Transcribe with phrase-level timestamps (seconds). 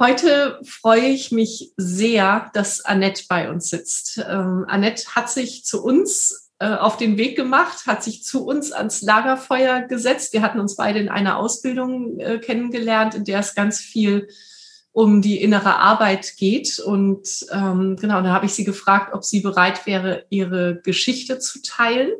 [0.00, 4.18] Heute freue ich mich sehr, dass Annette bei uns sitzt.
[4.18, 8.70] Ähm, Annette hat sich zu uns äh, auf den Weg gemacht, hat sich zu uns
[8.70, 10.32] ans Lagerfeuer gesetzt.
[10.32, 14.28] Wir hatten uns beide in einer Ausbildung äh, kennengelernt, in der es ganz viel
[14.92, 16.78] um die innere Arbeit geht.
[16.78, 21.60] Und ähm, genau, da habe ich sie gefragt, ob sie bereit wäre, ihre Geschichte zu
[21.60, 22.12] teilen.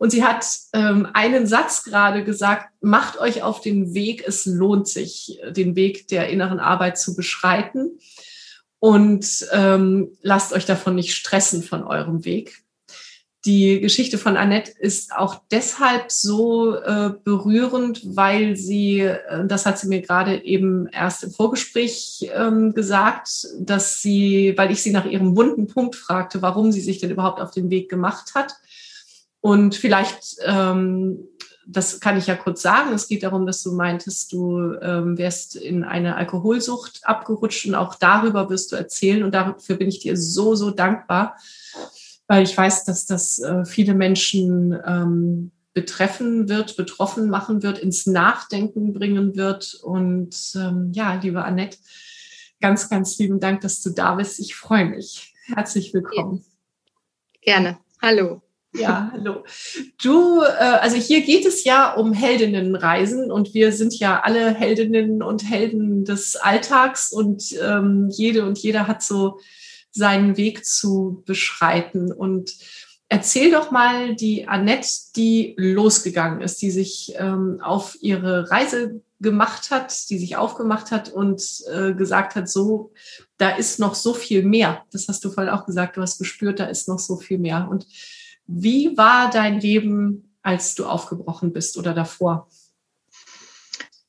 [0.00, 4.88] Und sie hat ähm, einen Satz gerade gesagt, macht euch auf den Weg, es lohnt
[4.88, 7.98] sich, den Weg der inneren Arbeit zu beschreiten.
[8.78, 12.64] Und ähm, lasst euch davon nicht stressen von eurem Weg.
[13.44, 19.78] Die Geschichte von Annette ist auch deshalb so äh, berührend, weil sie, äh, das hat
[19.78, 25.04] sie mir gerade eben erst im Vorgespräch ähm, gesagt, dass sie, weil ich sie nach
[25.04, 28.54] ihrem wunden Punkt fragte, warum sie sich denn überhaupt auf den Weg gemacht hat.
[29.40, 31.28] Und vielleicht, ähm,
[31.66, 35.56] das kann ich ja kurz sagen, es geht darum, dass du meintest, du ähm, wärst
[35.56, 39.22] in eine Alkoholsucht abgerutscht und auch darüber wirst du erzählen.
[39.22, 41.36] Und dafür bin ich dir so, so dankbar,
[42.26, 48.06] weil ich weiß, dass das äh, viele Menschen ähm, betreffen wird, betroffen machen wird, ins
[48.06, 49.74] Nachdenken bringen wird.
[49.82, 51.78] Und ähm, ja, liebe Annette,
[52.60, 54.40] ganz, ganz lieben Dank, dass du da bist.
[54.40, 55.34] Ich freue mich.
[55.46, 56.44] Herzlich willkommen.
[57.40, 57.78] Gerne.
[58.02, 58.42] Hallo.
[58.72, 59.44] Ja, hallo.
[60.00, 65.22] Du, äh, also hier geht es ja um Heldinnenreisen und wir sind ja alle Heldinnen
[65.22, 69.40] und Helden des Alltags und ähm, jede und jeder hat so
[69.90, 72.12] seinen Weg zu beschreiten.
[72.12, 72.52] Und
[73.08, 79.72] erzähl doch mal die Annette, die losgegangen ist, die sich ähm, auf ihre Reise gemacht
[79.72, 81.42] hat, die sich aufgemacht hat und
[81.72, 82.92] äh, gesagt hat, so,
[83.36, 84.84] da ist noch so viel mehr.
[84.92, 87.66] Das hast du vorhin auch gesagt, du hast gespürt, da ist noch so viel mehr.
[87.68, 87.86] Und
[88.52, 92.48] wie war dein Leben, als du aufgebrochen bist oder davor?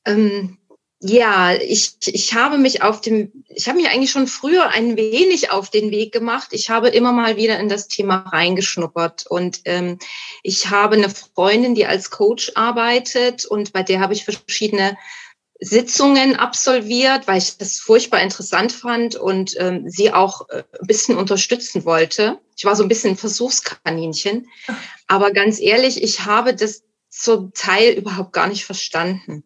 [0.04, 0.58] Ähm,
[1.00, 5.50] ja, ich, ich habe mich auf dem, ich habe mich eigentlich schon früher ein wenig
[5.50, 6.48] auf den Weg gemacht.
[6.52, 9.98] Ich habe immer mal wieder in das Thema reingeschnuppert und ähm,
[10.42, 14.96] ich habe eine Freundin, die als Coach arbeitet und bei der habe ich verschiedene
[15.60, 21.16] Sitzungen absolviert, weil ich das furchtbar interessant fand und ähm, sie auch äh, ein bisschen
[21.16, 22.40] unterstützen wollte.
[22.62, 24.48] Ich war so ein bisschen Versuchskaninchen.
[25.08, 29.42] Aber ganz ehrlich, ich habe das zum Teil überhaupt gar nicht verstanden.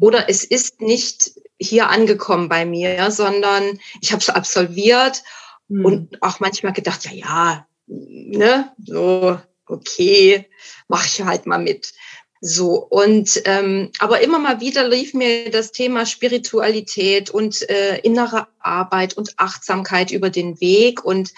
[0.00, 5.22] Oder es ist nicht hier angekommen bei mir, sondern ich habe es absolviert
[5.68, 5.84] mhm.
[5.84, 10.48] und auch manchmal gedacht, ja, ja, ne, so, okay,
[10.88, 11.92] mach ich halt mal mit.
[12.40, 18.48] So, und ähm, aber immer mal wieder lief mir das Thema Spiritualität und äh, innere
[18.60, 21.04] Arbeit und Achtsamkeit über den Weg.
[21.04, 21.34] Und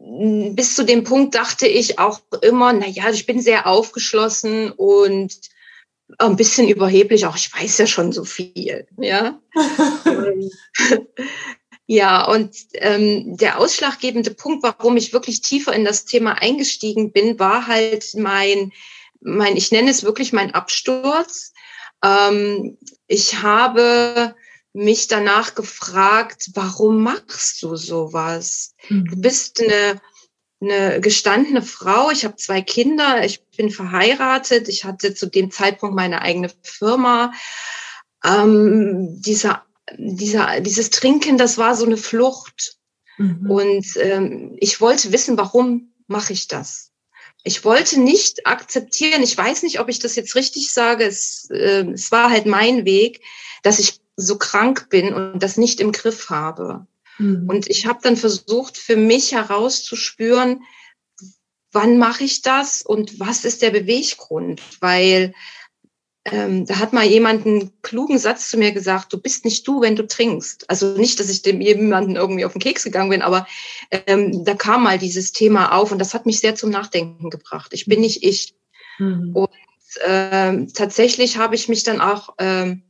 [0.00, 5.34] bis zu dem Punkt dachte ich auch immer, na ja, ich bin sehr aufgeschlossen und
[6.18, 9.40] ein bisschen überheblich, auch ich weiß ja schon so viel, ja.
[11.86, 17.38] ja, und ähm, der ausschlaggebende Punkt, warum ich wirklich tiefer in das Thema eingestiegen bin,
[17.38, 18.72] war halt mein
[19.20, 21.52] mein, ich nenne es wirklich mein Absturz.
[22.04, 24.34] Ähm, ich habe
[24.78, 28.74] mich danach gefragt, warum machst du sowas?
[28.88, 29.06] Mhm.
[29.06, 30.00] Du bist eine,
[30.60, 35.96] eine gestandene Frau, ich habe zwei Kinder, ich bin verheiratet, ich hatte zu dem Zeitpunkt
[35.96, 37.32] meine eigene Firma.
[38.24, 39.64] Ähm, dieser,
[39.96, 42.76] dieser, dieses Trinken, das war so eine Flucht.
[43.16, 43.50] Mhm.
[43.50, 46.92] Und ähm, ich wollte wissen, warum mache ich das?
[47.44, 51.86] ich wollte nicht akzeptieren, ich weiß nicht, ob ich das jetzt richtig sage, es, äh,
[51.92, 53.22] es war halt mein Weg,
[53.62, 56.86] dass ich so krank bin und das nicht im Griff habe.
[57.18, 57.48] Mhm.
[57.48, 60.62] Und ich habe dann versucht, für mich herauszuspüren,
[61.72, 64.60] wann mache ich das und was ist der Beweggrund?
[64.80, 65.34] Weil
[66.24, 69.80] ähm, da hat mal jemand einen klugen Satz zu mir gesagt, du bist nicht du,
[69.80, 70.68] wenn du trinkst.
[70.68, 73.46] Also nicht, dass ich dem jemanden irgendwie auf den Keks gegangen bin, aber
[73.90, 77.72] ähm, da kam mal dieses Thema auf und das hat mich sehr zum Nachdenken gebracht.
[77.72, 78.54] Ich bin nicht ich.
[78.98, 79.30] Mhm.
[79.32, 79.50] Und
[80.04, 82.82] ähm, tatsächlich habe ich mich dann auch ähm,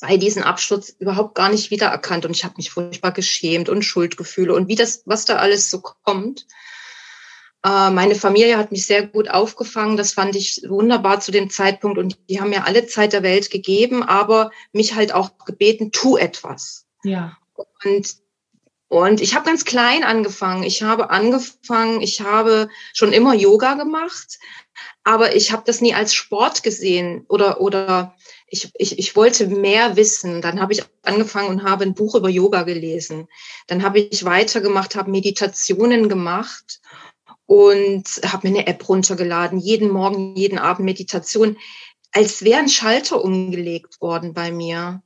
[0.00, 4.54] bei diesem Absturz überhaupt gar nicht wiedererkannt und ich habe mich furchtbar geschämt und Schuldgefühle
[4.54, 6.46] und wie das, was da alles so kommt.
[7.64, 9.96] Äh, meine Familie hat mich sehr gut aufgefangen.
[9.96, 11.98] Das fand ich wunderbar zu dem Zeitpunkt.
[11.98, 16.16] Und die haben mir alle Zeit der Welt gegeben, aber mich halt auch gebeten, tu
[16.16, 16.86] etwas.
[17.02, 17.38] Ja.
[17.84, 18.16] Und,
[18.94, 20.62] und ich habe ganz klein angefangen.
[20.62, 24.38] Ich habe angefangen, ich habe schon immer Yoga gemacht,
[25.02, 28.14] aber ich habe das nie als Sport gesehen oder, oder
[28.46, 30.42] ich, ich, ich wollte mehr wissen.
[30.42, 33.26] Dann habe ich angefangen und habe ein Buch über Yoga gelesen.
[33.66, 36.80] Dann habe ich weitergemacht, habe Meditationen gemacht
[37.46, 41.56] und habe mir eine App runtergeladen, jeden Morgen, jeden Abend Meditation,
[42.12, 45.02] als wäre ein Schalter umgelegt worden bei mir.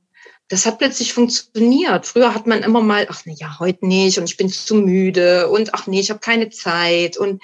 [0.49, 2.05] Das hat plötzlich funktioniert.
[2.05, 5.49] Früher hat man immer mal, ach nee, ja, heute nicht und ich bin zu müde
[5.49, 7.41] und ach nee, ich habe keine Zeit und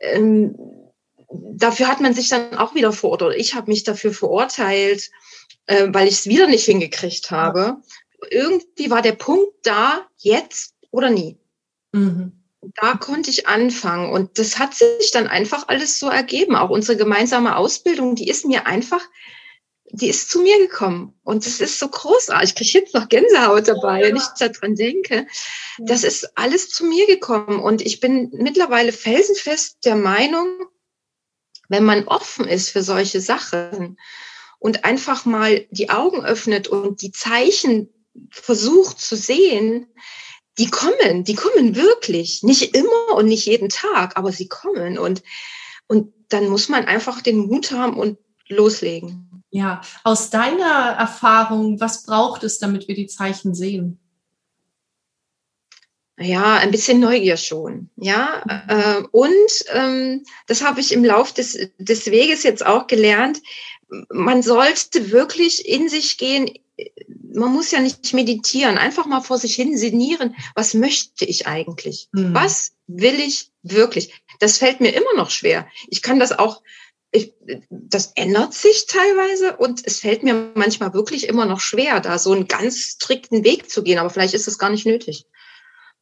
[0.00, 0.56] ähm,
[1.28, 3.36] dafür hat man sich dann auch wieder verurteilt.
[3.36, 5.10] Ich habe mich dafür verurteilt,
[5.66, 7.76] äh, weil ich es wieder nicht hingekriegt habe.
[8.30, 11.38] Irgendwie war der Punkt da, jetzt oder nie.
[11.92, 16.56] Mhm da konnte ich anfangen und das hat sich dann einfach alles so ergeben.
[16.56, 19.00] Auch unsere gemeinsame Ausbildung, die ist mir einfach,
[19.92, 22.50] die ist zu mir gekommen und das ist so großartig.
[22.50, 25.26] Ich kriege jetzt noch Gänsehaut dabei, wenn ich daran denke.
[25.78, 30.48] Das ist alles zu mir gekommen und ich bin mittlerweile felsenfest der Meinung,
[31.68, 33.98] wenn man offen ist für solche Sachen
[34.58, 37.88] und einfach mal die Augen öffnet und die Zeichen
[38.30, 39.86] versucht zu sehen,
[40.58, 42.42] die kommen, die kommen wirklich.
[42.42, 44.98] Nicht immer und nicht jeden Tag, aber sie kommen.
[44.98, 45.22] Und,
[45.86, 49.29] und dann muss man einfach den Mut haben und loslegen.
[49.50, 53.98] Ja, aus deiner Erfahrung, was braucht es, damit wir die Zeichen sehen?
[56.18, 57.88] Ja, ein bisschen Neugier schon.
[57.96, 63.40] Ja, äh, und ähm, das habe ich im Lauf des, des Weges jetzt auch gelernt.
[64.10, 66.50] Man sollte wirklich in sich gehen,
[67.32, 72.08] man muss ja nicht meditieren, einfach mal vor sich hin sinnieren, was möchte ich eigentlich?
[72.12, 72.34] Mhm.
[72.34, 74.12] Was will ich wirklich?
[74.40, 75.66] Das fällt mir immer noch schwer.
[75.88, 76.62] Ich kann das auch,
[77.12, 77.32] ich,
[77.70, 82.32] das ändert sich teilweise und es fällt mir manchmal wirklich immer noch schwer, da so
[82.32, 85.26] einen ganz strikten Weg zu gehen, aber vielleicht ist es gar nicht nötig.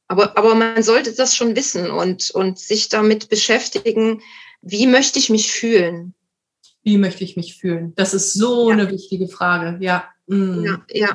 [0.07, 4.23] Aber, aber man sollte das schon wissen und, und sich damit beschäftigen,
[4.63, 6.15] wie möchte ich mich fühlen?
[6.83, 7.93] Wie möchte ich mich fühlen?
[7.97, 8.75] Das ist so ja.
[8.75, 10.05] eine wichtige Frage, ja.
[10.27, 10.65] Mhm.
[10.65, 11.15] Ja, ja.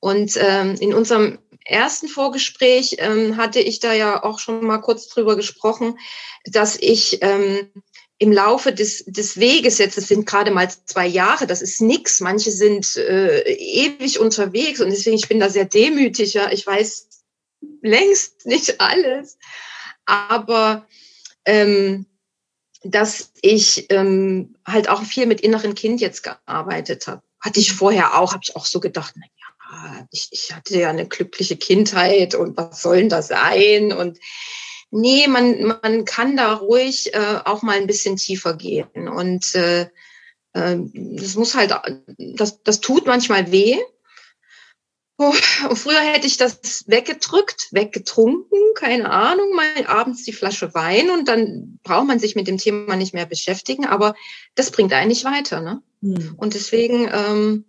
[0.00, 5.08] Und ähm, in unserem ersten Vorgespräch ähm, hatte ich da ja auch schon mal kurz
[5.08, 5.98] drüber gesprochen,
[6.44, 7.68] dass ich ähm,
[8.18, 12.20] im Laufe des, des Weges, jetzt das sind gerade mal zwei Jahre, das ist nix,
[12.20, 17.08] manche sind äh, ewig unterwegs und deswegen ich bin da sehr demütig, ja, ich weiß
[17.80, 19.38] längst nicht alles,
[20.04, 20.86] aber
[21.44, 22.06] ähm,
[22.82, 27.22] dass ich ähm, halt auch viel mit inneren Kind jetzt gearbeitet habe.
[27.40, 30.90] Hatte ich vorher auch, habe ich auch so gedacht, na ja, ich, ich hatte ja
[30.90, 33.92] eine glückliche Kindheit und was soll denn das sein?
[33.92, 34.18] Und
[34.90, 39.08] nee, man, man kann da ruhig äh, auch mal ein bisschen tiefer gehen.
[39.08, 39.88] Und äh,
[40.52, 41.74] äh, das muss halt,
[42.18, 43.78] das, das tut manchmal weh.
[45.20, 45.32] Oh,
[45.74, 51.80] früher hätte ich das weggedrückt, weggetrunken, keine Ahnung, mal abends die Flasche Wein und dann
[51.82, 54.14] braucht man sich mit dem Thema nicht mehr beschäftigen, aber
[54.54, 55.60] das bringt einen nicht weiter.
[55.60, 55.82] Ne?
[56.02, 56.34] Hm.
[56.36, 57.64] Und deswegen ähm,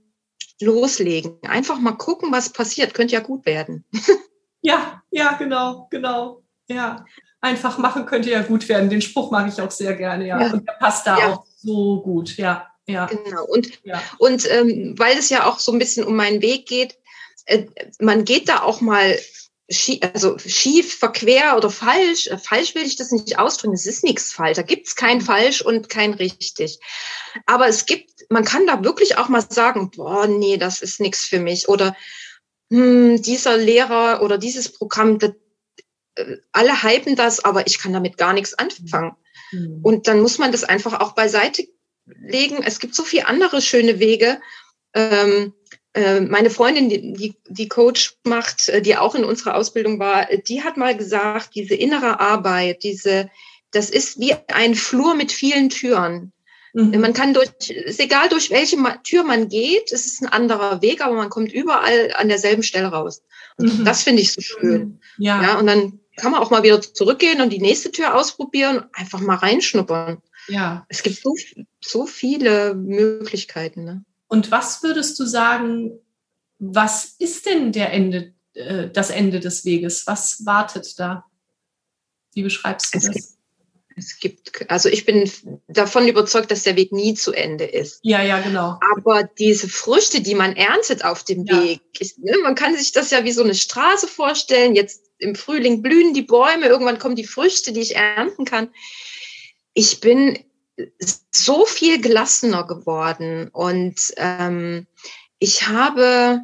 [0.61, 3.83] loslegen, einfach mal gucken, was passiert, könnte ja gut werden.
[4.61, 7.05] ja, ja, genau, genau, ja.
[7.41, 8.89] Einfach machen könnte ja gut werden.
[8.89, 10.41] Den Spruch mag ich auch sehr gerne, ja.
[10.41, 10.51] ja.
[10.51, 11.33] Und der passt da ja.
[11.33, 12.67] auch so gut, ja.
[12.85, 13.05] Ja.
[13.05, 13.45] Genau.
[13.45, 14.01] Und, ja.
[14.17, 16.97] und ähm, weil es ja auch so ein bisschen um meinen Weg geht,
[17.45, 17.65] äh,
[17.99, 19.17] man geht da auch mal
[19.69, 22.27] schief, also schief, verquer oder falsch.
[22.27, 23.75] Äh, falsch will ich das nicht ausdrücken.
[23.75, 24.55] Es ist nichts falsch.
[24.55, 26.79] Da gibt es kein falsch und kein richtig.
[27.45, 31.25] Aber es gibt, man kann da wirklich auch mal sagen, boah, nee, das ist nichts
[31.25, 31.69] für mich.
[31.69, 31.95] Oder
[32.71, 35.31] hm, dieser Lehrer oder dieses Programm, das,
[36.51, 39.15] alle hypen das, aber ich kann damit gar nichts anfangen.
[39.51, 39.79] Mhm.
[39.83, 41.67] Und dann muss man das einfach auch beiseite
[42.05, 42.63] legen.
[42.63, 44.39] Es gibt so viele andere schöne Wege.
[44.93, 45.53] Ähm,
[45.93, 50.63] äh, meine Freundin, die, die Coach macht, äh, die auch in unserer Ausbildung war, die
[50.63, 53.29] hat mal gesagt, diese innere Arbeit, diese,
[53.71, 56.31] das ist wie ein Flur mit vielen Türen.
[56.73, 56.99] Mhm.
[56.99, 61.01] Man kann durch, ist egal durch welche Tür man geht, es ist ein anderer Weg,
[61.01, 63.23] aber man kommt überall an derselben Stelle raus.
[63.57, 63.85] Und mhm.
[63.85, 64.99] das finde ich so schön.
[65.17, 65.41] Ja.
[65.41, 65.59] ja.
[65.59, 69.35] Und dann kann man auch mal wieder zurückgehen und die nächste Tür ausprobieren, einfach mal
[69.35, 70.21] reinschnuppern.
[70.47, 70.85] Ja.
[70.89, 71.35] Es gibt so,
[71.81, 73.83] so viele Möglichkeiten.
[73.83, 74.05] Ne?
[74.27, 75.99] Und was würdest du sagen,
[76.59, 80.05] was ist denn der Ende, äh, das Ende des Weges?
[80.07, 81.25] Was wartet da?
[82.33, 83.13] Wie beschreibst du es das?
[83.13, 83.39] Gibt,
[83.97, 85.29] es gibt, also ich bin
[85.67, 87.99] davon überzeugt, dass der Weg nie zu Ende ist.
[88.03, 88.79] Ja, ja, genau.
[88.95, 91.61] Aber diese Früchte, die man erntet auf dem ja.
[91.61, 94.75] Weg, ich, ne, man kann sich das ja wie so eine Straße vorstellen.
[94.75, 98.69] Jetzt im Frühling blühen die Bäume, irgendwann kommen die Früchte, die ich ernten kann
[99.73, 100.37] ich bin
[101.31, 104.87] so viel gelassener geworden und ähm,
[105.39, 106.41] ich habe,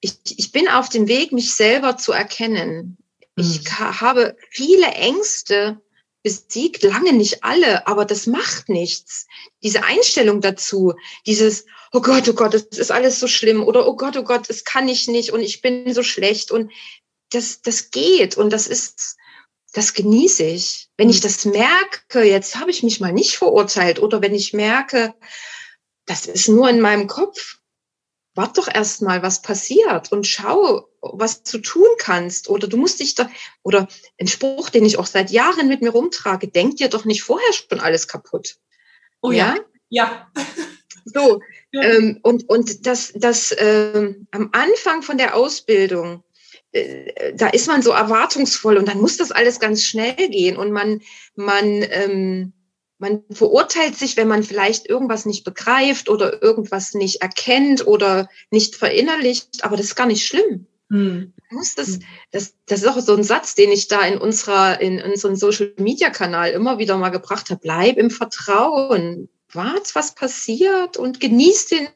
[0.00, 2.98] ich, ich bin auf dem Weg, mich selber zu erkennen.
[3.36, 5.80] Ich habe viele Ängste
[6.22, 9.26] besiegt, lange nicht alle, aber das macht nichts.
[9.62, 10.94] Diese Einstellung dazu,
[11.26, 14.48] dieses, oh Gott, oh Gott, es ist alles so schlimm oder oh Gott, oh Gott,
[14.48, 16.70] das kann ich nicht und ich bin so schlecht und
[17.34, 19.16] das, das geht und das ist,
[19.72, 20.88] das genieße ich.
[20.96, 21.22] Wenn ich mhm.
[21.22, 25.14] das merke, jetzt habe ich mich mal nicht verurteilt oder wenn ich merke,
[26.06, 27.58] das ist nur in meinem Kopf,
[28.34, 32.48] wart doch erst mal, was passiert und schau, was du tun kannst.
[32.48, 33.30] Oder du musst dich da,
[33.62, 37.22] oder ein Spruch, den ich auch seit Jahren mit mir rumtrage, denk dir doch nicht
[37.22, 38.56] vorher schon alles kaputt.
[39.20, 39.56] Oh ja?
[39.88, 40.30] Ja.
[41.04, 41.40] So,
[41.72, 41.82] ja.
[41.82, 46.24] Ähm, und, und das, das ähm, am Anfang von der Ausbildung,
[47.34, 51.00] da ist man so erwartungsvoll und dann muss das alles ganz schnell gehen und man,
[51.34, 52.52] man, ähm,
[52.98, 58.76] man verurteilt sich, wenn man vielleicht irgendwas nicht begreift oder irgendwas nicht erkennt oder nicht
[58.76, 60.66] verinnerlicht, aber das ist gar nicht schlimm.
[60.88, 61.32] Hm.
[61.50, 61.98] Muss das,
[62.30, 65.72] das, das ist auch so ein Satz, den ich da in unserer, in unserem Social
[65.78, 67.60] Media Kanal immer wieder mal gebracht habe.
[67.62, 71.88] Bleib im Vertrauen wart, was passiert und genießt den,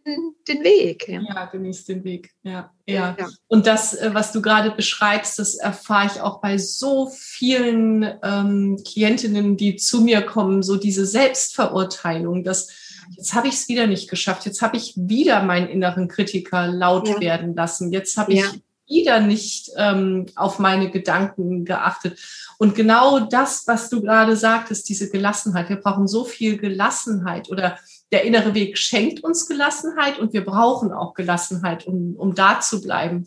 [0.49, 1.09] den Weg.
[1.09, 1.21] Ja.
[1.23, 2.31] ja, genießt den Weg.
[2.43, 3.29] Ja, ja, ja.
[3.49, 8.83] Und das, äh, was du gerade beschreibst, das erfahre ich auch bei so vielen ähm,
[8.87, 12.69] Klientinnen, die zu mir kommen, so diese Selbstverurteilung, dass
[13.17, 17.09] jetzt habe ich es wieder nicht geschafft, jetzt habe ich wieder meinen inneren Kritiker laut
[17.09, 17.21] ja.
[17.21, 18.45] werden lassen, jetzt habe ich
[18.87, 22.19] wieder nicht ähm, auf meine Gedanken geachtet.
[22.59, 25.69] Und genau das, was du gerade sagtest, diese Gelassenheit.
[25.69, 27.79] Wir brauchen so viel Gelassenheit oder
[28.13, 32.81] der innere Weg schenkt uns Gelassenheit und wir brauchen auch Gelassenheit, um, um da zu
[32.81, 33.27] bleiben.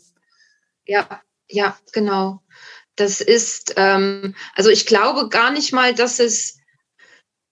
[0.85, 2.41] Ja, ja, genau.
[2.95, 6.58] Das ist, ähm, also ich glaube gar nicht mal, dass es,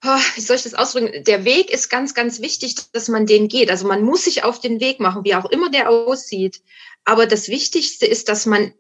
[0.02, 1.24] wie soll ich das ausdrücken?
[1.24, 3.72] Der Weg ist ganz, ganz wichtig, dass man den geht.
[3.72, 6.62] Also man muss sich auf den Weg machen, wie auch immer der aussieht.
[7.04, 8.74] Aber das Wichtigste ist, dass man,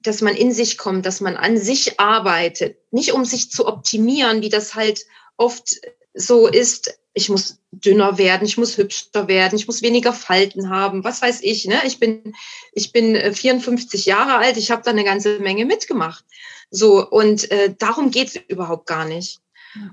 [0.00, 2.78] dass man in sich kommt, dass man an sich arbeitet.
[2.90, 5.04] Nicht um sich zu optimieren, wie das halt
[5.36, 5.76] oft
[6.14, 6.98] so ist.
[7.12, 11.40] Ich muss dünner werden, ich muss hübscher werden, ich muss weniger Falten haben, was weiß
[11.42, 11.66] ich.
[11.66, 11.80] Ne?
[11.86, 12.34] Ich bin,
[12.72, 16.24] ich bin 54 äh, Jahre alt, ich habe da eine ganze Menge mitgemacht.
[16.70, 19.40] So und äh, darum geht's überhaupt gar nicht.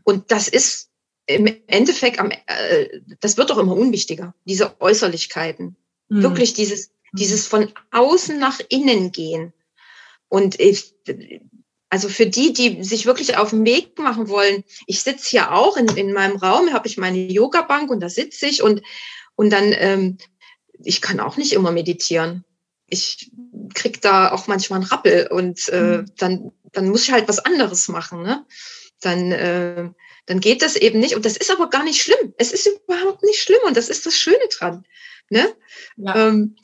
[0.03, 0.89] Und das ist
[1.25, 5.77] im Endeffekt, am, äh, das wird doch immer unwichtiger, diese Äußerlichkeiten.
[6.09, 6.23] Mhm.
[6.23, 9.53] Wirklich dieses dieses von außen nach innen gehen.
[10.27, 10.95] Und ich,
[11.89, 15.77] also für die, die sich wirklich auf den Weg machen wollen, ich sitze hier auch
[15.77, 18.81] in, in meinem Raum, habe ich meine Yoga-Bank und da sitze ich und,
[19.35, 20.17] und dann, ähm,
[20.83, 22.43] ich kann auch nicht immer meditieren.
[22.87, 23.31] Ich
[23.75, 26.05] krieg da auch manchmal einen Rappel und äh, mhm.
[26.17, 28.23] dann, dann muss ich halt was anderes machen.
[28.23, 28.43] Ne?
[29.03, 29.89] Dann, äh,
[30.25, 31.15] dann geht das eben nicht.
[31.15, 32.33] Und das ist aber gar nicht schlimm.
[32.37, 34.85] Es ist überhaupt nicht schlimm und das ist das Schöne dran.
[35.29, 35.53] Ne?
[35.97, 36.15] Ja.
[36.15, 36.55] Ähm,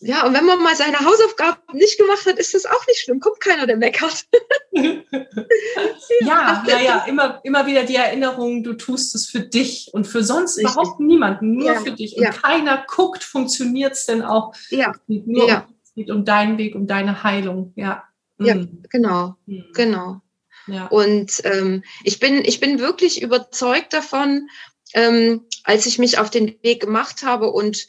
[0.00, 3.18] ja, und wenn man mal seine Hausaufgaben nicht gemacht hat, ist das auch nicht schlimm.
[3.18, 4.26] Kommt keiner, der meckert.
[4.72, 10.22] ja, ja, ja, immer, immer wieder die Erinnerung, du tust es für dich und für
[10.22, 10.72] sonst Richtig.
[10.72, 12.16] überhaupt niemanden, nur ja, für dich.
[12.16, 12.30] Und ja.
[12.30, 14.54] keiner guckt, funktioniert es denn auch.
[14.70, 14.92] Ja.
[15.08, 15.66] Nur ja.
[15.82, 17.72] es geht um deinen Weg, um deine Heilung.
[17.74, 18.04] Ja.
[18.40, 18.84] Ja, mhm.
[18.88, 19.64] genau, mhm.
[19.74, 20.20] genau.
[20.88, 24.48] Und ähm, ich, bin, ich bin wirklich überzeugt davon,
[24.94, 27.86] ähm, als ich mich auf den Weg gemacht habe und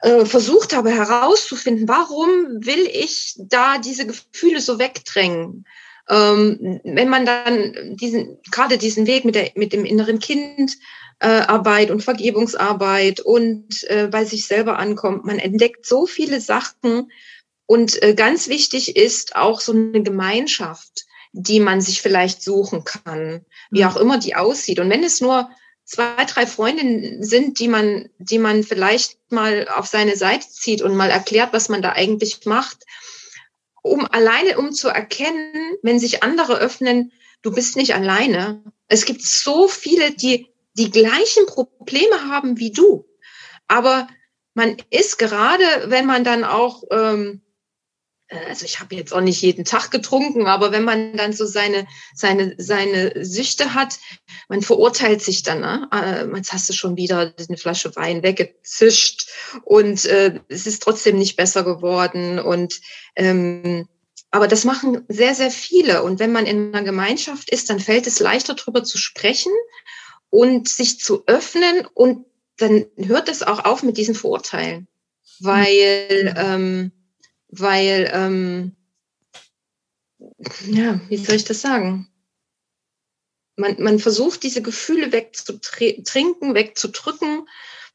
[0.00, 2.28] äh, versucht habe herauszufinden, warum
[2.64, 5.64] will ich da diese Gefühle so wegdrängen?
[6.08, 10.76] Ähm, wenn man dann diesen, gerade diesen Weg mit, der, mit dem inneren Kind
[11.20, 17.10] äh, Arbeit und Vergebungsarbeit und äh, bei sich selber ankommt, man entdeckt so viele Sachen
[17.66, 21.06] und äh, ganz wichtig ist auch so eine Gemeinschaft,
[21.36, 23.88] die man sich vielleicht suchen kann, wie mhm.
[23.88, 24.78] auch immer die aussieht.
[24.78, 25.50] Und wenn es nur
[25.84, 30.94] zwei, drei Freundinnen sind, die man, die man vielleicht mal auf seine Seite zieht und
[30.94, 32.84] mal erklärt, was man da eigentlich macht,
[33.82, 37.12] um alleine um zu erkennen, wenn sich andere öffnen,
[37.42, 38.62] du bist nicht alleine.
[38.86, 43.06] Es gibt so viele, die die gleichen Probleme haben wie du.
[43.66, 44.06] Aber
[44.54, 47.53] man ist gerade, wenn man dann auch ähm, äh,
[48.48, 51.86] also ich habe jetzt auch nicht jeden Tag getrunken, aber wenn man dann so seine,
[52.14, 53.98] seine, seine Süchte hat,
[54.48, 55.88] man verurteilt sich dann, ne?
[55.92, 59.30] Äh, jetzt hast du schon wieder eine Flasche Wein weggezischt
[59.62, 62.38] und äh, es ist trotzdem nicht besser geworden.
[62.38, 62.80] Und
[63.16, 63.88] ähm,
[64.30, 66.02] aber das machen sehr, sehr viele.
[66.02, 69.52] Und wenn man in einer Gemeinschaft ist, dann fällt es leichter, darüber zu sprechen
[70.28, 72.26] und sich zu öffnen und
[72.56, 74.88] dann hört es auch auf mit diesen Verurteilen.
[75.38, 76.34] Weil mhm.
[76.36, 76.92] ähm,
[77.60, 78.76] weil, ähm,
[80.66, 82.08] ja, wie soll ich das sagen?
[83.56, 87.48] Man, man versucht, diese Gefühle wegzutrinken, wegzudrücken,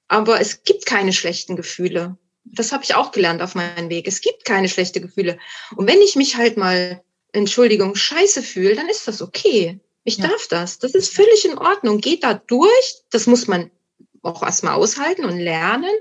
[0.08, 2.18] aber es gibt keine schlechten Gefühle.
[2.46, 4.08] Das habe ich auch gelernt auf meinem Weg.
[4.08, 5.38] Es gibt keine schlechten Gefühle.
[5.75, 9.80] Und wenn ich mich halt mal, Entschuldigung, scheiße fühle, dann ist das okay.
[10.04, 10.28] Ich ja.
[10.28, 10.80] darf das.
[10.80, 12.00] Das ist völlig in Ordnung.
[12.00, 13.04] Geht da durch.
[13.12, 13.70] Das muss man
[14.22, 15.92] auch erstmal aushalten und lernen.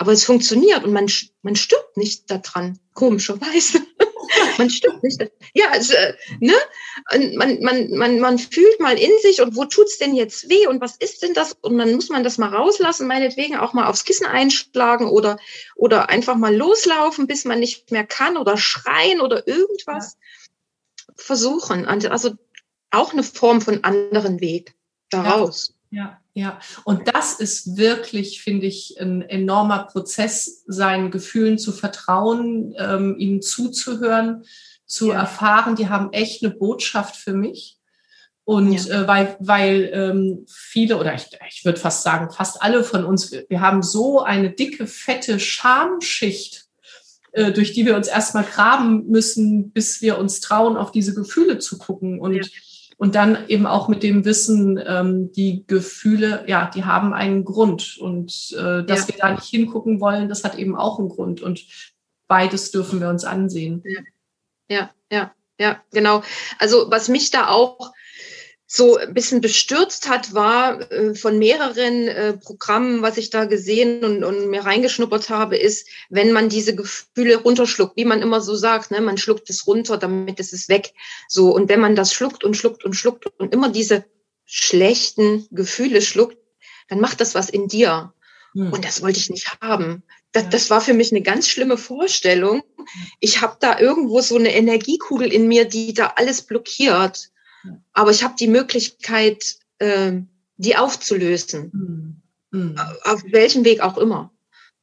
[0.00, 1.10] Aber es funktioniert und man,
[1.42, 3.82] man stirbt nicht daran, komischerweise.
[4.58, 5.30] man stirbt nicht.
[5.52, 6.54] Ja, also, äh, ne?
[7.12, 10.66] Und man, man, man, man fühlt mal in sich und wo tut's denn jetzt weh
[10.66, 11.52] und was ist denn das?
[11.60, 15.38] Und dann muss man das mal rauslassen, meinetwegen auch mal aufs Kissen einschlagen oder,
[15.76, 21.14] oder einfach mal loslaufen, bis man nicht mehr kann oder schreien oder irgendwas ja.
[21.14, 21.84] versuchen.
[21.84, 22.30] Also
[22.90, 24.74] auch eine Form von anderen Weg
[25.10, 25.68] daraus.
[25.68, 25.79] Ja.
[25.90, 26.20] Ja.
[26.32, 33.16] Ja, und das ist wirklich, finde ich, ein enormer Prozess, seinen Gefühlen zu vertrauen, ähm,
[33.18, 34.44] ihnen zuzuhören,
[34.86, 35.20] zu ja.
[35.20, 37.78] erfahren, die haben echt eine Botschaft für mich.
[38.44, 39.02] Und ja.
[39.02, 43.32] äh, weil, weil ähm, viele, oder ich, ich würde fast sagen, fast alle von uns,
[43.32, 46.66] wir, haben so eine dicke, fette Schamschicht,
[47.32, 51.58] äh, durch die wir uns erstmal graben müssen, bis wir uns trauen, auf diese Gefühle
[51.58, 52.20] zu gucken.
[52.20, 52.42] Und ja
[53.00, 57.96] und dann eben auch mit dem Wissen, ähm, die Gefühle, ja, die haben einen Grund.
[57.98, 59.08] Und äh, dass ja.
[59.08, 61.40] wir da nicht hingucken wollen, das hat eben auch einen Grund.
[61.40, 61.64] Und
[62.28, 63.82] beides dürfen wir uns ansehen.
[63.86, 64.00] Ja,
[64.68, 66.22] ja, ja, ja genau.
[66.58, 67.90] Also was mich da auch
[68.72, 74.04] so ein bisschen bestürzt hat, war äh, von mehreren äh, Programmen, was ich da gesehen
[74.04, 78.54] und, und mir reingeschnuppert habe, ist, wenn man diese Gefühle runterschluckt, wie man immer so
[78.54, 80.92] sagt, ne, man schluckt es runter, damit es ist weg.
[81.26, 84.04] So, und wenn man das schluckt und schluckt und schluckt und immer diese
[84.44, 86.38] schlechten Gefühle schluckt,
[86.86, 88.14] dann macht das was in dir.
[88.52, 88.72] Hm.
[88.72, 90.04] Und das wollte ich nicht haben.
[90.30, 92.62] Das, das war für mich eine ganz schlimme Vorstellung.
[93.18, 97.32] Ich habe da irgendwo so eine Energiekugel in mir, die da alles blockiert.
[97.92, 100.12] Aber ich habe die Möglichkeit, äh,
[100.56, 102.22] die aufzulösen.
[102.52, 102.76] Mhm.
[103.04, 104.32] Auf welchem Weg auch immer.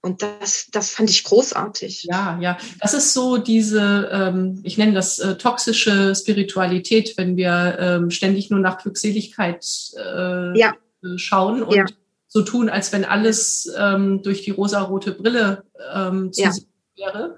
[0.02, 2.04] Und das, das fand ich großartig.
[2.04, 2.58] Ja, ja.
[2.80, 8.50] Das ist so diese, ähm, ich nenne das äh, toxische Spiritualität, wenn wir ähm, ständig
[8.50, 9.66] nur nach Glückseligkeit
[9.98, 10.76] äh, ja.
[11.18, 11.86] Schauen und ja.
[12.28, 15.64] so tun, als wenn alles ähm, durch die rosarote Brille
[15.94, 16.52] ähm, zu ja.
[16.52, 17.38] sehen wäre.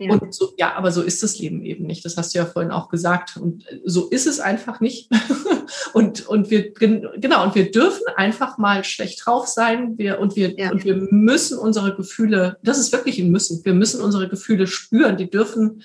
[0.00, 0.14] Ja.
[0.14, 2.06] Und so, ja, aber so ist das Leben eben nicht.
[2.06, 3.36] Das hast du ja vorhin auch gesagt.
[3.36, 5.10] Und so ist es einfach nicht.
[5.92, 9.98] und, und wir, genau, und wir dürfen einfach mal schlecht drauf sein.
[9.98, 10.70] Wir, und wir, ja.
[10.70, 13.62] und wir müssen unsere Gefühle, das ist wirklich ein Müssen.
[13.62, 15.18] Wir müssen unsere Gefühle spüren.
[15.18, 15.82] Die dürfen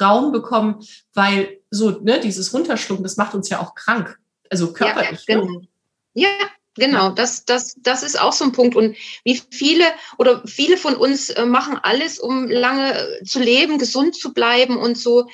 [0.00, 4.18] Raum bekommen, weil so, ne, dieses Runterschlucken, das macht uns ja auch krank.
[4.48, 5.24] Also körperlich.
[5.28, 5.50] Ja, genau.
[5.50, 5.68] Ne?
[6.14, 6.28] Ja,
[6.76, 8.76] Genau, das, das, das ist auch so ein Punkt.
[8.76, 9.84] Und wie viele
[10.18, 14.76] oder viele von uns äh, machen alles, um lange äh, zu leben, gesund zu bleiben
[14.76, 15.28] und so.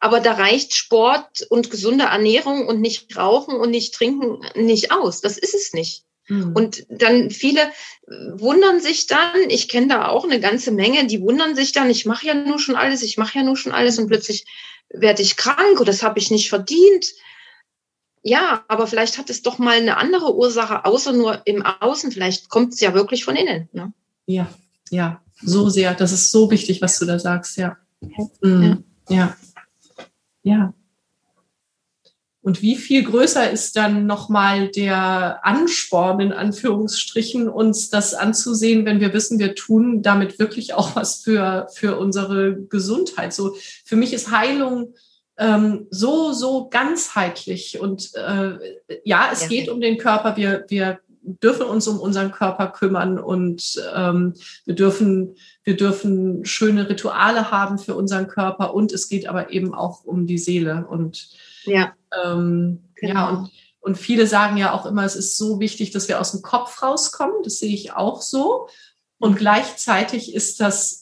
[0.00, 5.20] Aber da reicht Sport und gesunde Ernährung und nicht rauchen und nicht trinken nicht aus.
[5.20, 6.04] Das ist es nicht.
[6.28, 6.52] Mhm.
[6.54, 7.70] Und dann viele
[8.06, 12.06] wundern sich dann, ich kenne da auch eine ganze Menge, die wundern sich dann, ich
[12.06, 14.44] mache ja nur schon alles, ich mache ja nur schon alles und plötzlich
[14.90, 17.06] werde ich krank oder das habe ich nicht verdient.
[18.22, 22.12] Ja, aber vielleicht hat es doch mal eine andere Ursache, außer nur im Außen.
[22.12, 23.68] Vielleicht kommt es ja wirklich von innen.
[23.72, 23.92] Ne?
[24.26, 24.48] Ja,
[24.90, 25.94] ja, so sehr.
[25.94, 27.76] Das ist so wichtig, was du da sagst, ja.
[28.40, 28.84] Mhm.
[29.08, 29.36] Ja.
[30.42, 30.74] Ja.
[32.42, 38.98] Und wie viel größer ist dann nochmal der Ansporn, in Anführungsstrichen, uns das anzusehen, wenn
[38.98, 43.32] wir wissen, wir tun damit wirklich auch was für, für unsere Gesundheit.
[43.32, 43.54] So,
[43.84, 44.94] für mich ist Heilung
[45.38, 47.80] ähm, so, so ganzheitlich.
[47.80, 48.58] Und äh,
[49.04, 49.48] ja, es ja.
[49.48, 50.36] geht um den Körper.
[50.36, 56.88] Wir, wir dürfen uns um unseren Körper kümmern und ähm, wir dürfen, wir dürfen schöne
[56.88, 61.28] Rituale haben für unseren Körper und es geht aber eben auch um die Seele und
[61.64, 61.92] ja.
[62.24, 63.14] Ähm, genau.
[63.14, 66.32] Ja, und, und viele sagen ja auch immer, es ist so wichtig, dass wir aus
[66.32, 67.42] dem Kopf rauskommen.
[67.44, 68.68] Das sehe ich auch so.
[69.18, 71.01] Und gleichzeitig ist das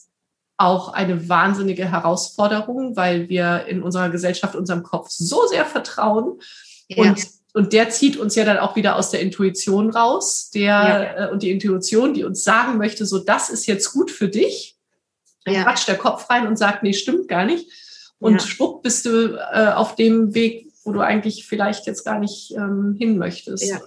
[0.61, 6.39] auch eine wahnsinnige Herausforderung, weil wir in unserer Gesellschaft unserem Kopf so sehr vertrauen.
[6.87, 7.03] Ja.
[7.03, 10.51] Und, und der zieht uns ja dann auch wieder aus der Intuition raus.
[10.53, 11.25] Der, ja.
[11.25, 14.77] äh, und die Intuition, die uns sagen möchte, so das ist jetzt gut für dich.
[15.45, 15.63] Dann ja.
[15.63, 17.67] quatscht der Kopf rein und sagt, nee, stimmt gar nicht.
[18.19, 22.53] Und schwupp bist du äh, auf dem Weg, wo du eigentlich vielleicht jetzt gar nicht
[22.55, 23.69] ähm, hin möchtest.
[23.69, 23.79] Ja.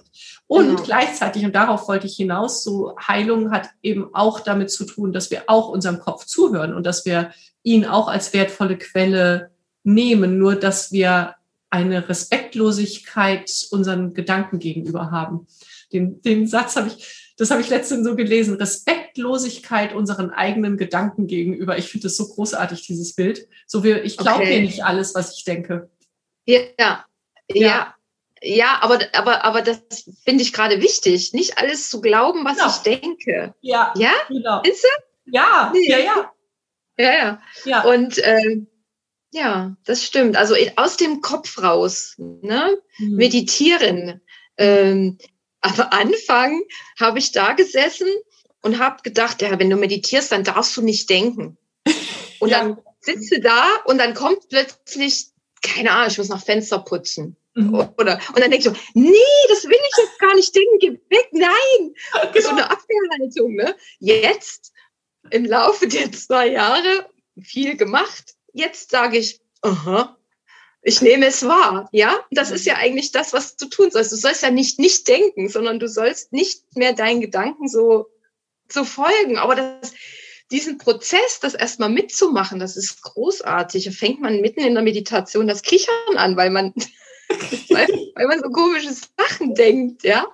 [0.47, 0.83] Und genau.
[0.83, 5.31] gleichzeitig, und darauf wollte ich hinaus, so Heilung hat eben auch damit zu tun, dass
[5.31, 7.31] wir auch unserem Kopf zuhören und dass wir
[7.63, 9.51] ihn auch als wertvolle Quelle
[9.83, 11.35] nehmen, nur dass wir
[11.69, 15.47] eine Respektlosigkeit unseren Gedanken gegenüber haben.
[15.91, 21.27] Den, den Satz habe ich das habe ich letztens so gelesen, Respektlosigkeit unseren eigenen Gedanken
[21.27, 21.77] gegenüber.
[21.77, 23.47] Ich finde das so großartig, dieses Bild.
[23.67, 24.55] So wie, ich glaube okay.
[24.55, 25.89] mir nicht alles, was ich denke.
[26.45, 27.05] Ja, ja,
[27.49, 27.91] ja.
[28.41, 29.81] Ja, aber, aber, aber das
[30.23, 32.69] finde ich gerade wichtig, nicht alles zu glauben, was genau.
[32.69, 33.55] ich denke.
[33.61, 34.11] Ja, ja?
[34.27, 34.61] genau.
[34.61, 35.31] Ist du?
[35.31, 36.31] Ja, ja, ja.
[36.97, 37.41] Ja, ja.
[37.63, 37.81] ja.
[37.83, 38.65] Und äh,
[39.31, 40.37] ja, das stimmt.
[40.37, 42.77] Also aus dem Kopf raus, ne?
[42.99, 43.15] Mhm.
[43.15, 44.21] meditieren,
[44.57, 45.17] ähm,
[45.61, 46.61] am Anfang
[46.99, 48.07] habe ich da gesessen
[48.61, 51.57] und habe gedacht, ja, wenn du meditierst, dann darfst du nicht denken.
[52.39, 52.59] Und ja.
[52.59, 55.27] dann sitze da und dann kommt plötzlich,
[55.65, 57.35] keine Ahnung, ich muss noch Fenster putzen.
[57.55, 57.73] Mhm.
[57.97, 59.11] Oder, und dann denke ich so, nee,
[59.49, 61.95] das will ich jetzt gar nicht denken, geh weg, nein.
[62.33, 62.41] Genau.
[62.41, 63.75] So eine Abwehrhaltung, ne?
[63.99, 64.73] Jetzt,
[65.31, 67.09] im Laufe der zwei Jahre,
[67.41, 68.35] viel gemacht.
[68.53, 70.17] Jetzt sage ich, aha,
[70.81, 72.23] ich nehme es wahr, ja?
[72.29, 74.11] Das ist ja eigentlich das, was du tun sollst.
[74.11, 78.07] Du sollst ja nicht nicht denken, sondern du sollst nicht mehr deinen Gedanken so,
[78.69, 79.37] so folgen.
[79.37, 79.93] Aber das,
[80.51, 83.85] diesen Prozess, das erstmal mitzumachen, das ist großartig.
[83.85, 86.73] Da fängt man mitten in der Meditation das Kichern an, weil man,
[87.69, 90.27] weil, weil man so komische Sachen denkt, ja?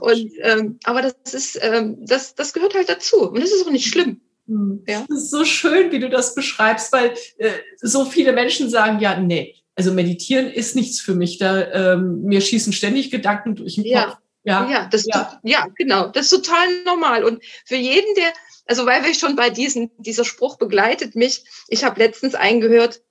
[0.00, 3.30] Und, ähm, aber das ist, ähm, das, das gehört halt dazu.
[3.30, 4.20] Und das ist auch nicht schlimm.
[4.46, 4.84] Hm.
[4.86, 5.06] Ja.
[5.08, 9.18] Das ist so schön, wie du das beschreibst, weil äh, so viele Menschen sagen, ja,
[9.18, 11.38] nee, also meditieren ist nichts für mich.
[11.38, 14.18] Da ähm, mir schießen ständig Gedanken durch den Kopf.
[14.42, 15.38] Ja, ja, das ja.
[15.42, 16.08] ja, genau.
[16.08, 17.24] Das ist total normal.
[17.24, 18.32] Und für jeden, der,
[18.70, 21.42] also weil wir schon bei diesen, dieser Spruch begleitet mich.
[21.66, 23.02] Ich habe letztens eingehört,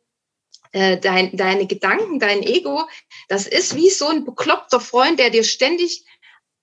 [0.71, 2.87] äh, dein, deine Gedanken, dein Ego,
[3.27, 6.05] das ist wie so ein bekloppter Freund, der dir ständig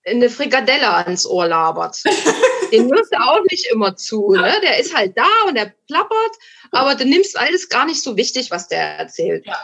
[0.07, 2.03] eine Frikadelle ans Ohr labert.
[2.73, 4.33] Den hörst du auch nicht immer zu.
[4.33, 4.61] Ne?
[4.63, 6.33] Der ist halt da und der plappert,
[6.71, 9.45] aber du nimmst alles gar nicht so wichtig, was der erzählt.
[9.47, 9.59] Ja.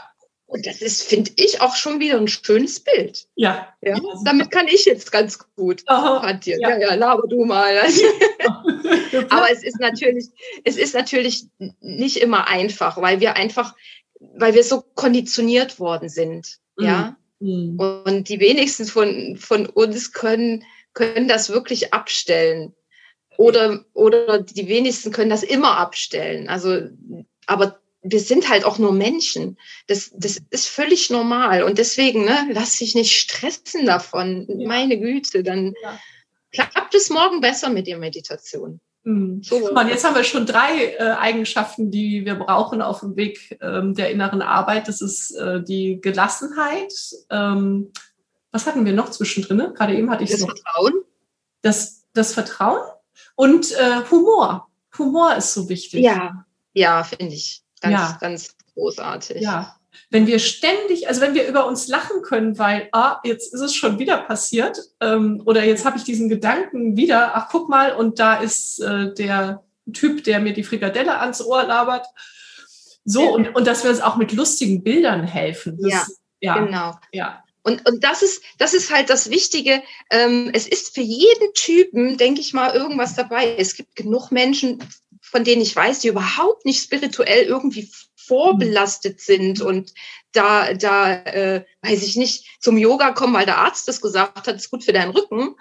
[0.53, 3.27] Und das ist, finde ich, auch schon wieder ein schönes Bild.
[3.37, 3.75] Ja.
[3.81, 3.99] ja?
[4.27, 6.61] Damit kann ich jetzt ganz gut hantieren.
[6.61, 6.77] Ja.
[6.77, 7.75] ja, ja, laber du mal.
[9.31, 10.29] Aber es ist natürlich,
[10.65, 11.47] es ist natürlich
[11.81, 13.75] nicht immer einfach, weil wir einfach,
[14.21, 16.59] weil wir so konditioniert worden sind.
[16.77, 16.85] Mhm.
[16.85, 17.17] Ja.
[17.41, 17.79] Mhm.
[17.79, 20.65] Und die wenigsten von, von uns können,
[20.95, 22.75] können das wirklich abstellen.
[23.39, 26.49] Oder, oder die wenigsten können das immer abstellen.
[26.49, 26.89] Also,
[27.47, 29.59] aber wir sind halt auch nur Menschen.
[29.87, 31.63] Das, das ist völlig normal.
[31.63, 34.47] Und deswegen, ne, lass dich nicht stressen davon.
[34.49, 34.69] Ja.
[34.69, 35.99] Meine Güte, dann ja.
[36.53, 38.81] Klappt es morgen besser mit der Meditation.
[39.05, 39.43] Mhm.
[39.43, 39.71] So.
[39.71, 43.95] Und jetzt haben wir schon drei äh, Eigenschaften, die wir brauchen auf dem Weg ähm,
[43.95, 44.89] der inneren Arbeit.
[44.89, 46.93] Das ist äh, die Gelassenheit.
[47.31, 47.93] Ähm,
[48.53, 49.73] was hatten wir noch zwischendrin?
[49.75, 50.49] Gerade eben hatte ich das noch.
[50.49, 50.93] Vertrauen.
[51.63, 52.83] Das, das Vertrauen
[53.35, 54.69] und äh, Humor.
[54.99, 56.03] Humor ist so wichtig.
[56.03, 57.63] Ja, ja, finde ich.
[57.81, 58.19] Ganz, ja.
[58.21, 59.41] ganz großartig.
[59.41, 59.77] Ja.
[60.11, 63.75] Wenn wir ständig, also wenn wir über uns lachen können, weil, ah, jetzt ist es
[63.75, 68.19] schon wieder passiert, ähm, oder jetzt habe ich diesen Gedanken wieder, ach guck mal, und
[68.19, 72.07] da ist äh, der Typ, der mir die Frikadelle ans Ohr labert.
[73.05, 75.79] So, und, und dass wir uns auch mit lustigen Bildern helfen.
[75.81, 75.93] Das,
[76.41, 76.95] ja, ja, genau.
[77.13, 77.43] Ja.
[77.63, 79.83] Und, und das ist, das ist halt das Wichtige.
[80.11, 83.57] Ähm, es ist für jeden Typen, denke ich mal, irgendwas dabei.
[83.57, 84.83] Es gibt genug Menschen,
[85.21, 87.91] von denen ich weiß, die überhaupt nicht spirituell irgendwie
[88.33, 89.93] vorbelastet sind und
[90.33, 94.57] da, da, äh, weiß ich nicht, zum Yoga kommen, weil der Arzt das gesagt hat,
[94.57, 95.55] ist gut für deinen Rücken.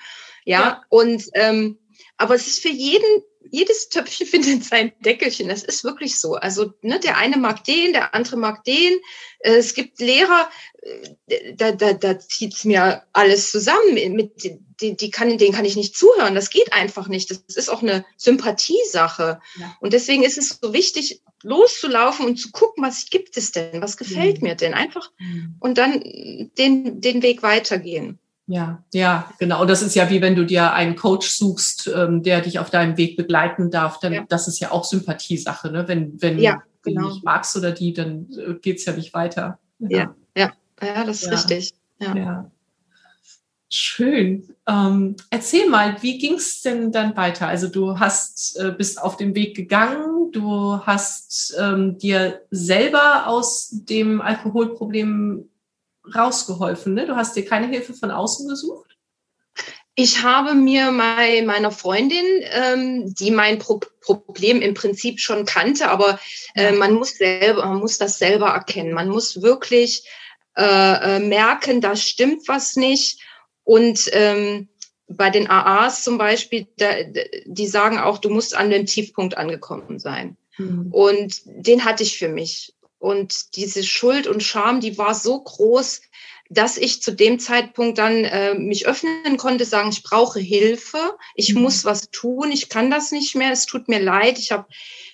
[0.46, 0.82] Ja, ja.
[0.88, 1.80] und ähm,
[2.16, 5.50] aber es ist für jeden jedes Töpfchen findet sein Deckelchen.
[5.50, 6.36] Das ist wirklich so.
[6.36, 9.00] Also ne, der eine mag den, der andere mag den.
[9.40, 10.50] Äh, es gibt Lehrer,
[11.28, 13.96] äh, da, da, da zieht's mir alles zusammen.
[14.14, 14.44] Mit,
[14.82, 16.36] die, die kann, denen kann ich nicht zuhören.
[16.36, 17.32] Das geht einfach nicht.
[17.32, 19.40] Das ist auch eine Sympathiesache.
[19.58, 19.78] Ja.
[19.80, 23.82] Und deswegen ist es so wichtig, loszulaufen und zu gucken, was gibt es denn?
[23.82, 24.50] Was gefällt mhm.
[24.50, 24.74] mir denn?
[24.74, 25.56] Einfach mhm.
[25.60, 26.02] und dann
[26.58, 28.20] den, den Weg weitergehen.
[28.52, 29.64] Ja, ja, genau.
[29.64, 32.98] Das ist ja wie wenn du dir einen Coach suchst, ähm, der dich auf deinem
[32.98, 34.00] Weg begleiten darf.
[34.00, 34.26] Dann, ja.
[34.28, 35.72] das ist ja auch Sympathiesache.
[35.72, 35.88] Ne?
[35.88, 37.04] Wenn, wenn ja, genau.
[37.04, 39.58] du nicht magst oder die, dann äh, geht's ja nicht weiter.
[39.80, 40.52] Ja, ja, ja,
[40.86, 41.74] ja das ist richtig.
[42.00, 42.52] Ja.
[43.70, 44.50] Schön.
[44.68, 47.48] Ähm, erzähl mal, wie ging es denn dann weiter?
[47.48, 53.70] Also du hast, äh, bist auf den Weg gegangen, du hast ähm, dir selber aus
[53.72, 55.46] dem Alkoholproblem
[56.16, 56.94] rausgeholfen.
[56.94, 57.08] Ne?
[57.08, 58.98] Du hast dir keine Hilfe von außen gesucht?
[59.96, 65.90] Ich habe mir bei meiner Freundin, ähm, die mein Pro Problem im Prinzip schon kannte,
[65.90, 66.20] aber
[66.56, 68.94] äh, man muss selber, man muss das selber erkennen.
[68.94, 70.08] Man muss wirklich
[70.58, 73.20] äh, äh merken, da stimmt was nicht.
[73.64, 74.70] Und ähm,
[75.08, 76.88] bei den AAs zum Beispiel, da,
[77.46, 80.38] die sagen auch, du musst an dem Tiefpunkt angekommen sein.
[80.58, 80.88] Mhm.
[80.92, 82.74] Und den hatte ich für mich.
[83.02, 86.02] Und diese Schuld und Scham, die war so groß,
[86.52, 91.56] dass ich zu dem Zeitpunkt dann äh, mich öffnen konnte, sagen, ich brauche Hilfe, ich
[91.56, 91.64] mhm.
[91.64, 94.68] muss was tun, ich kann das nicht mehr, es tut mir leid, ich habe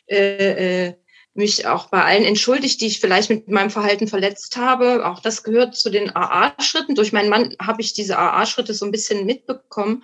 [0.08, 0.93] äh, äh,
[1.34, 5.06] mich auch bei allen entschuldigt, die ich vielleicht mit meinem Verhalten verletzt habe.
[5.06, 6.95] Auch das gehört zu den AA-Schritten.
[6.95, 10.04] Durch meinen Mann habe ich diese AA-Schritte so ein bisschen mitbekommen.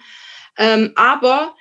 [0.58, 1.54] Ähm, aber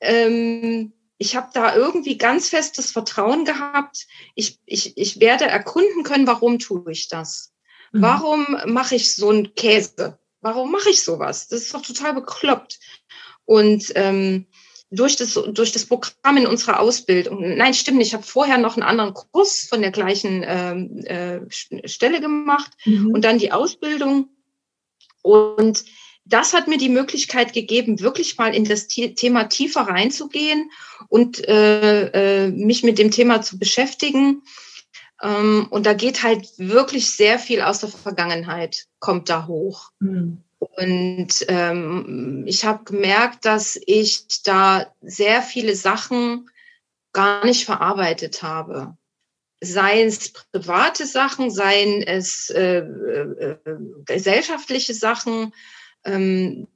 [0.00, 4.06] ähm, ich habe da irgendwie ganz festes Vertrauen gehabt.
[4.34, 7.52] Ich, ich, ich werde erkunden können, warum tue ich das?
[7.92, 8.02] Mhm.
[8.02, 10.18] Warum mache ich so einen Käse?
[10.40, 11.48] Warum mache ich sowas?
[11.48, 12.78] Das ist doch total bekloppt.
[13.44, 14.46] Und ähm,
[14.90, 18.76] durch, das, durch das Programm in unserer Ausbildung, nein, stimmt nicht, ich habe vorher noch
[18.76, 21.40] einen anderen Kurs von der gleichen ähm, äh,
[21.88, 23.12] Stelle gemacht mhm.
[23.12, 24.28] und dann die Ausbildung.
[25.22, 25.84] Und
[26.26, 30.70] das hat mir die Möglichkeit gegeben, wirklich mal in das Thema tiefer reinzugehen
[31.08, 34.42] und äh, äh, mich mit dem Thema zu beschäftigen.
[35.22, 39.90] Ähm, und da geht halt wirklich sehr viel aus der Vergangenheit, kommt da hoch.
[40.00, 40.42] Mhm.
[40.58, 46.50] Und ähm, ich habe gemerkt, dass ich da sehr viele Sachen
[47.12, 48.96] gar nicht verarbeitet habe
[49.60, 55.52] seien es private Sachen, seien es äh, äh, äh gesellschaftliche Sachen,
[56.06, 56.68] ähm,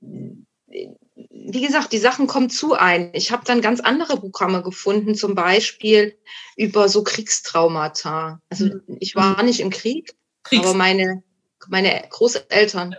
[1.30, 3.10] wie gesagt, die Sachen kommen zu ein.
[3.14, 6.16] Ich habe dann ganz andere Programme gefunden, zum Beispiel
[6.56, 8.40] über so Kriegstraumata.
[8.48, 8.96] Also mhm.
[9.00, 10.14] ich war nicht im Krieg,
[10.44, 11.22] Kriegs aber meine,
[11.68, 12.94] meine Großeltern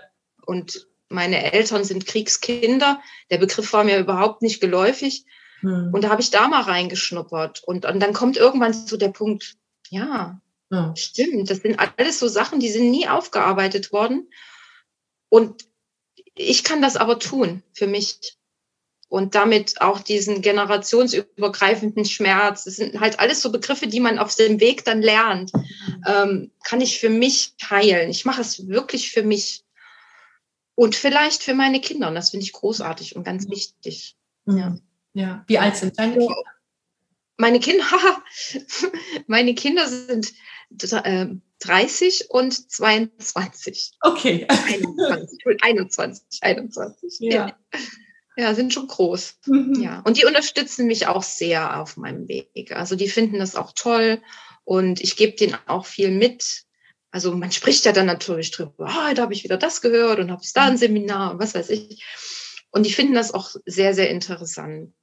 [0.46, 3.02] und meine Eltern sind Kriegskinder.
[3.30, 5.26] Der Begriff war mir überhaupt nicht geläufig.
[5.62, 5.92] Mhm.
[5.94, 7.64] Und da habe ich da mal reingeschnuppert.
[7.64, 9.56] Und, und dann kommt irgendwann so der Punkt,
[9.90, 14.30] ja, ja, stimmt, das sind alles so Sachen, die sind nie aufgearbeitet worden.
[15.28, 15.66] Und
[16.36, 18.38] ich kann das aber tun für mich.
[19.10, 22.64] Und damit auch diesen generationsübergreifenden Schmerz.
[22.64, 25.52] Das sind halt alles so Begriffe, die man auf dem Weg dann lernt.
[26.08, 28.10] Ähm, kann ich für mich heilen.
[28.10, 29.66] Ich mache es wirklich für mich.
[30.76, 32.08] Und vielleicht für meine Kinder.
[32.08, 34.16] Und das finde ich großartig und ganz wichtig.
[34.46, 34.78] Ja.
[35.12, 35.44] ja.
[35.46, 36.44] Wie alt sind deine Kinder?
[37.36, 37.86] Meine Kinder,
[39.28, 40.32] meine Kinder sind
[41.04, 41.28] äh,
[41.62, 43.94] 30 und 22.
[44.02, 44.48] Okay.
[44.50, 47.18] 21, 21, 21.
[47.20, 47.56] Ja.
[48.36, 48.56] ja.
[48.56, 49.40] sind schon groß.
[49.46, 49.82] Mhm.
[49.82, 50.02] Ja.
[50.02, 52.72] Und die unterstützen mich auch sehr auf meinem Weg.
[52.72, 54.22] Also die finden das auch toll
[54.64, 56.64] und ich gebe denen auch viel mit.
[57.12, 60.32] Also man spricht ja dann natürlich drüber, oh, da habe ich wieder das gehört und
[60.32, 62.04] habe da ein Seminar und was weiß ich.
[62.72, 64.94] Und die finden das auch sehr, sehr interessant.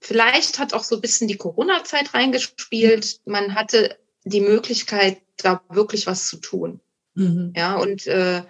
[0.00, 3.20] Vielleicht hat auch so ein bisschen die Corona-Zeit reingespielt.
[3.24, 6.80] Man hatte die Möglichkeit, da wirklich was zu tun.
[7.14, 7.52] Mhm.
[7.56, 8.42] Ja, und äh,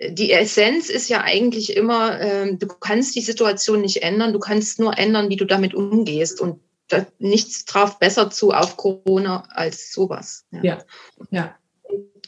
[0.00, 4.78] die Essenz ist ja eigentlich immer, äh, du kannst die Situation nicht ändern, du kannst
[4.78, 6.40] nur ändern, wie du damit umgehst.
[6.40, 10.46] Und da, nichts traf besser zu auf Corona als sowas.
[10.50, 10.84] Ja, ja.
[11.30, 11.58] ja.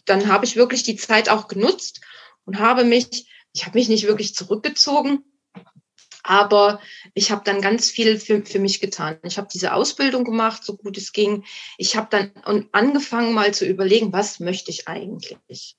[0.05, 2.01] Dann habe ich wirklich die Zeit auch genutzt
[2.45, 5.25] und habe mich, ich habe mich nicht wirklich zurückgezogen,
[6.23, 6.81] aber
[7.15, 9.19] ich habe dann ganz viel für, für mich getan.
[9.25, 11.45] Ich habe diese Ausbildung gemacht, so gut es ging.
[11.79, 15.77] Ich habe dann angefangen mal zu überlegen, was möchte ich eigentlich?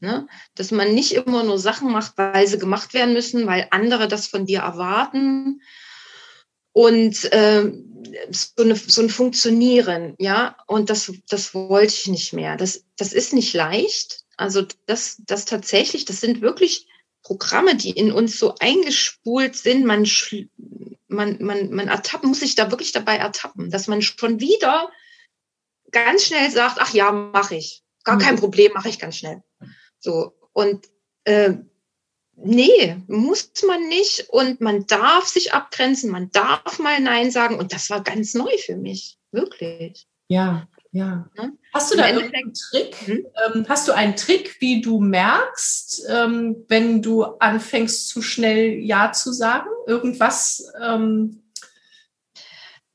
[0.00, 0.26] Ne?
[0.54, 4.26] Dass man nicht immer nur Sachen macht, weil sie gemacht werden müssen, weil andere das
[4.26, 5.62] von dir erwarten.
[6.72, 7.72] Und äh,
[8.30, 12.56] so, eine, so ein Funktionieren, ja, und das, das wollte ich nicht mehr.
[12.58, 14.24] Das, das ist nicht leicht.
[14.36, 16.86] Also das, das tatsächlich, das sind wirklich
[17.26, 19.84] Programme, die in uns so eingespult sind.
[19.84, 20.06] Man,
[21.08, 24.92] man, man, man ertappen, muss sich da wirklich dabei ertappen, dass man schon wieder
[25.90, 27.82] ganz schnell sagt, ach ja, mache ich.
[28.04, 28.40] Gar kein mhm.
[28.40, 29.42] Problem, mache ich ganz schnell.
[29.98, 30.34] So.
[30.52, 30.86] Und
[31.24, 31.54] äh,
[32.36, 34.26] nee, muss man nicht.
[34.28, 37.58] Und man darf sich abgrenzen, man darf mal Nein sagen.
[37.58, 39.18] Und das war ganz neu für mich.
[39.32, 40.06] Wirklich.
[40.28, 41.28] Ja, ja.
[41.36, 41.52] Ne?
[41.74, 42.96] Hast du da irgendeinen Trick?
[43.04, 43.26] Hm?
[43.54, 49.12] Ähm, hast du einen Trick, wie du merkst, ähm, wenn du anfängst, zu schnell Ja
[49.12, 49.68] zu sagen?
[49.86, 50.72] Irgendwas?
[50.82, 51.42] Ähm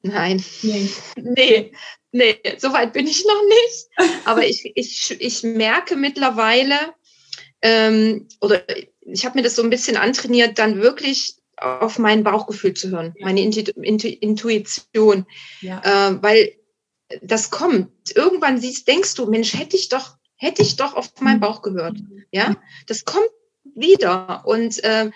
[0.02, 0.44] Nein.
[0.64, 0.90] Nee.
[1.16, 1.72] nee.
[2.14, 4.26] Nee, so weit bin ich noch nicht.
[4.26, 6.76] Aber ich, ich, ich merke mittlerweile,
[7.62, 8.64] ähm, oder
[9.02, 13.14] ich habe mir das so ein bisschen antrainiert, dann wirklich auf mein Bauchgefühl zu hören,
[13.16, 13.28] ja.
[13.28, 15.26] meine Intu Intu Intuition.
[15.62, 16.10] Ja.
[16.10, 16.54] Äh, weil
[17.22, 17.90] das kommt.
[18.16, 21.98] Irgendwann siehst, denkst du, Mensch, hätte ich doch, hätte ich doch auf meinen Bauch gehört.
[22.32, 22.56] Ja,
[22.88, 23.30] das kommt
[23.76, 24.44] wieder.
[24.46, 25.12] Und äh,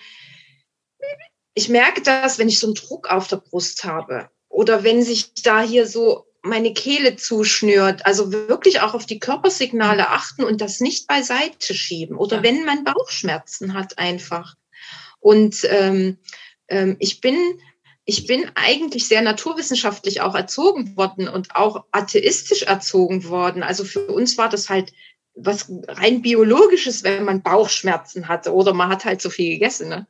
[1.54, 5.34] ich merke das, wenn ich so einen Druck auf der Brust habe oder wenn sich
[5.36, 8.06] da hier so meine Kehle zuschnürt.
[8.06, 12.18] Also wirklich auch auf die Körpersignale achten und das nicht beiseite schieben.
[12.18, 12.44] Oder ja.
[12.44, 14.56] wenn man Bauchschmerzen hat einfach.
[15.20, 16.18] Und ähm,
[16.68, 17.36] ähm, ich bin
[18.06, 23.64] ich bin eigentlich sehr naturwissenschaftlich auch erzogen worden und auch atheistisch erzogen worden.
[23.64, 24.94] Also für uns war das halt
[25.34, 29.90] was rein biologisches, wenn man Bauchschmerzen hatte oder man hat halt so viel gegessen.
[29.90, 30.08] Ne?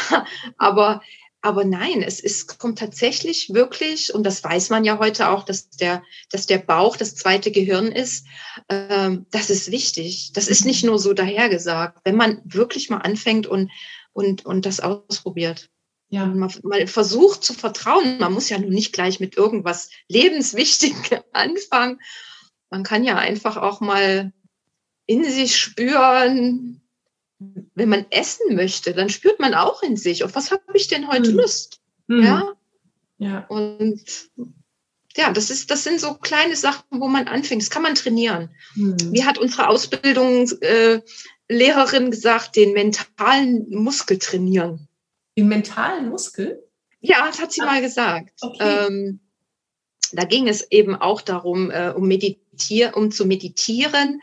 [0.58, 1.02] Aber
[1.42, 5.70] aber nein, es ist, kommt tatsächlich wirklich, und das weiß man ja heute auch, dass
[5.70, 8.26] der, dass der Bauch das zweite Gehirn ist.
[8.68, 10.32] Ähm, das ist wichtig.
[10.34, 13.70] Das ist nicht nur so dahergesagt, wenn man wirklich mal anfängt und,
[14.12, 15.70] und, und das ausprobiert.
[16.10, 16.26] Ja.
[16.26, 18.18] Man, man versucht zu vertrauen.
[18.18, 22.00] Man muss ja nun nicht gleich mit irgendwas Lebenswichtigem anfangen.
[22.68, 24.32] Man kann ja einfach auch mal
[25.06, 26.80] in sich spüren,
[27.74, 31.08] wenn man essen möchte, dann spürt man auch in sich, auf was habe ich denn
[31.08, 31.38] heute hm.
[31.38, 31.80] Lust?
[32.06, 32.22] Mhm.
[32.22, 32.52] Ja?
[33.18, 33.46] ja.
[33.48, 34.04] Und
[35.16, 37.62] ja, das ist, das sind so kleine Sachen, wo man anfängt.
[37.62, 38.50] Das kann man trainieren.
[38.74, 38.96] Mhm.
[39.12, 41.02] Wie hat unsere Ausbildungslehrerin
[42.06, 44.86] äh, gesagt, den mentalen Muskel trainieren?
[45.36, 46.62] Den mentalen Muskel?
[47.00, 47.66] Ja, das hat sie ah.
[47.66, 48.32] mal gesagt.
[48.40, 48.86] Okay.
[48.86, 49.20] Ähm,
[50.12, 54.20] da ging es eben auch darum, äh, um, meditier um zu meditieren.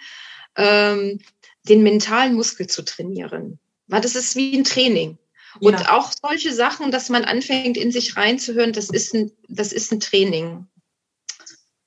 [0.56, 1.20] Ähm,
[1.68, 3.60] den mentalen Muskel zu trainieren.
[3.88, 5.18] Weil das ist wie ein Training.
[5.60, 5.98] Und ja.
[5.98, 10.00] auch solche Sachen, dass man anfängt, in sich reinzuhören, das ist ein, das ist ein
[10.00, 10.68] Training.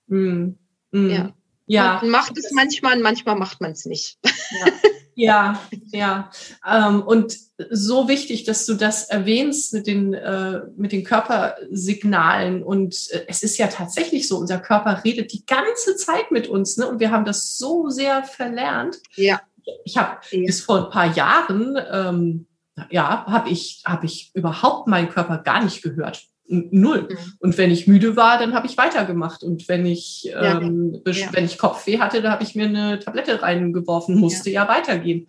[0.06, 0.50] Mm.
[0.90, 1.10] Mm.
[1.10, 1.34] Ja.
[1.66, 1.98] ja.
[2.02, 4.18] Man macht es manchmal und manchmal macht man es nicht.
[4.24, 4.72] Ja.
[5.20, 5.60] Ja,
[5.92, 6.30] ja.
[6.66, 7.36] Ähm, und
[7.70, 12.62] so wichtig, dass du das erwähnst mit den, äh, mit den Körpersignalen.
[12.62, 16.76] Und äh, es ist ja tatsächlich so, unser Körper redet die ganze Zeit mit uns.
[16.78, 16.86] Ne?
[16.86, 18.98] Und wir haben das so sehr verlernt.
[19.16, 19.40] Ja
[19.84, 20.46] ich habe ja.
[20.46, 22.46] bis vor ein paar Jahren, ähm,
[22.90, 26.24] ja, habe ich, hab ich überhaupt meinen Körper gar nicht gehört.
[26.50, 27.08] Null.
[27.08, 27.16] Mhm.
[27.38, 29.44] Und wenn ich müde war, dann habe ich weitergemacht.
[29.44, 31.28] Und wenn ich, ähm, ja.
[31.32, 35.28] wenn ich Kopfweh hatte, da habe ich mir eine Tablette reingeworfen, musste ja, ja weitergehen.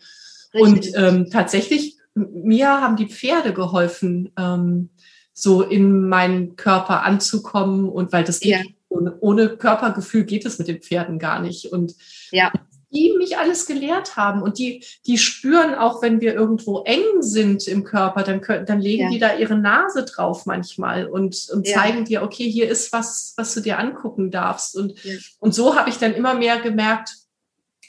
[0.54, 0.62] Richtig.
[0.62, 4.90] Und ähm, tatsächlich, mir haben die Pferde geholfen, ähm,
[5.34, 7.88] so in meinen Körper anzukommen.
[7.88, 11.72] Und weil das geht, ohne Körpergefühl geht es mit den Pferden gar nicht.
[11.72, 11.94] Und
[12.32, 12.52] ja
[12.92, 17.68] die mich alles gelehrt haben und die, die spüren auch, wenn wir irgendwo eng sind
[17.68, 19.10] im Körper, dann, können, dann legen ja.
[19.10, 21.76] die da ihre Nase drauf manchmal und, und ja.
[21.76, 24.76] zeigen dir, okay, hier ist was, was du dir angucken darfst.
[24.76, 25.16] Und, ja.
[25.40, 27.16] und so habe ich dann immer mehr gemerkt,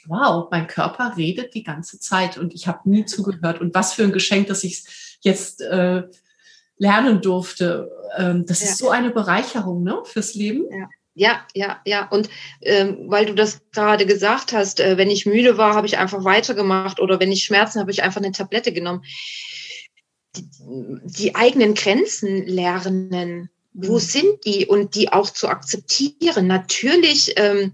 [0.07, 3.61] wow, mein Körper redet die ganze Zeit und ich habe nie zugehört.
[3.61, 6.03] Und was für ein Geschenk, dass ich es jetzt äh,
[6.77, 7.91] lernen durfte.
[8.17, 10.65] Ähm, das ist so eine Bereicherung ne, fürs Leben.
[10.69, 10.87] Ja.
[11.15, 12.07] Ja, ja, ja.
[12.09, 12.29] Und
[12.61, 16.23] ähm, weil du das gerade gesagt hast, äh, wenn ich müde war, habe ich einfach
[16.23, 19.03] weitergemacht oder wenn ich Schmerzen habe, ich einfach eine Tablette genommen.
[20.35, 20.49] Die,
[21.03, 23.99] die eigenen Grenzen lernen, wo mhm.
[23.99, 26.47] sind die und die auch zu akzeptieren.
[26.47, 27.73] Natürlich ähm,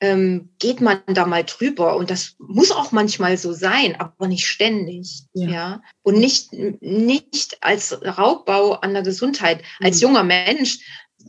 [0.00, 4.46] ähm, geht man da mal drüber und das muss auch manchmal so sein, aber nicht
[4.46, 5.82] ständig, ja, ja?
[6.02, 9.62] und nicht nicht als Raubbau an der Gesundheit.
[9.80, 10.02] Als mhm.
[10.02, 10.78] junger Mensch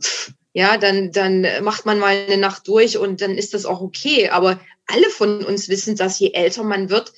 [0.00, 3.80] pff, ja, dann, dann macht man mal eine Nacht durch und dann ist das auch
[3.80, 4.30] okay.
[4.30, 7.12] Aber alle von uns wissen, dass je älter man wird,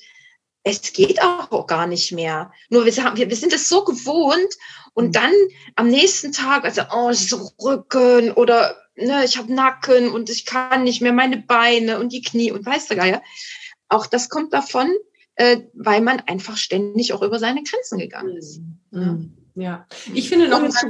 [0.63, 2.51] es geht auch gar nicht mehr.
[2.69, 4.57] Nur wir, wir, wir sind es so gewohnt
[4.93, 5.11] und mhm.
[5.11, 5.33] dann
[5.75, 10.83] am nächsten Tag, also oh, so Rücken oder ne, ich habe Nacken und ich kann
[10.83, 13.21] nicht mehr meine Beine und die Knie und weißt du, Geier.
[13.89, 14.89] auch das kommt davon,
[15.35, 18.61] äh, weil man einfach ständig auch über seine Grenzen gegangen ist.
[18.91, 19.33] Mhm.
[19.55, 20.87] Ja, ich finde noch zu,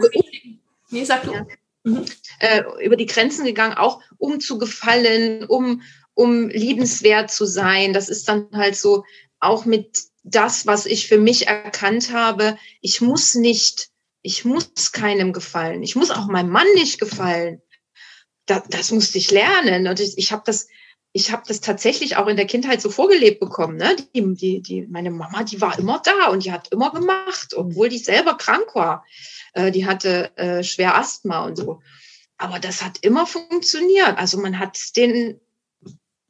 [0.90, 1.34] nee, sag du.
[1.34, 1.46] Ja.
[1.84, 2.06] Mhm.
[2.40, 5.82] Äh, über die Grenzen gegangen, auch um zu gefallen, um,
[6.14, 7.94] um liebenswert zu sein.
[7.94, 9.04] Das ist dann halt so
[9.40, 12.58] auch mit das, was ich für mich erkannt habe.
[12.82, 13.90] Ich muss nicht,
[14.22, 15.84] ich muss keinem gefallen.
[15.84, 17.62] Ich muss auch meinem Mann nicht gefallen.
[18.46, 19.88] Das, das musste ich lernen.
[19.88, 20.68] Und ich, ich habe das
[21.14, 23.78] ich habe das tatsächlich auch in der Kindheit so vorgelebt bekommen.
[23.78, 23.96] Ne?
[24.16, 27.88] Die, die, die, meine Mama, die war immer da und die hat immer gemacht, obwohl
[27.88, 29.06] die selber krank war.
[29.54, 31.82] Äh, die hatte äh, schwer Asthma und so.
[32.38, 34.18] Aber das hat immer funktioniert.
[34.18, 35.40] Also man hat den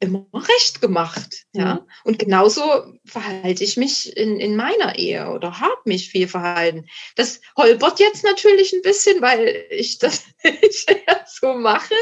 [0.00, 1.46] immer recht gemacht.
[1.54, 1.76] Ja.
[1.76, 1.80] Mhm.
[2.04, 2.62] Und genauso
[3.06, 6.86] verhalte ich mich in, in meiner Ehe oder habe mich viel verhalten.
[7.16, 10.90] Das holpert jetzt natürlich ein bisschen, weil ich das nicht
[11.26, 11.94] so mache.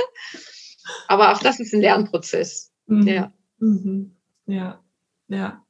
[1.06, 2.71] Aber auch das ist ein Lernprozess.
[2.86, 3.06] Mhm.
[3.06, 3.32] Ja.
[3.58, 4.12] Mhm.
[4.46, 4.80] Ja,
[5.28, 5.62] ja.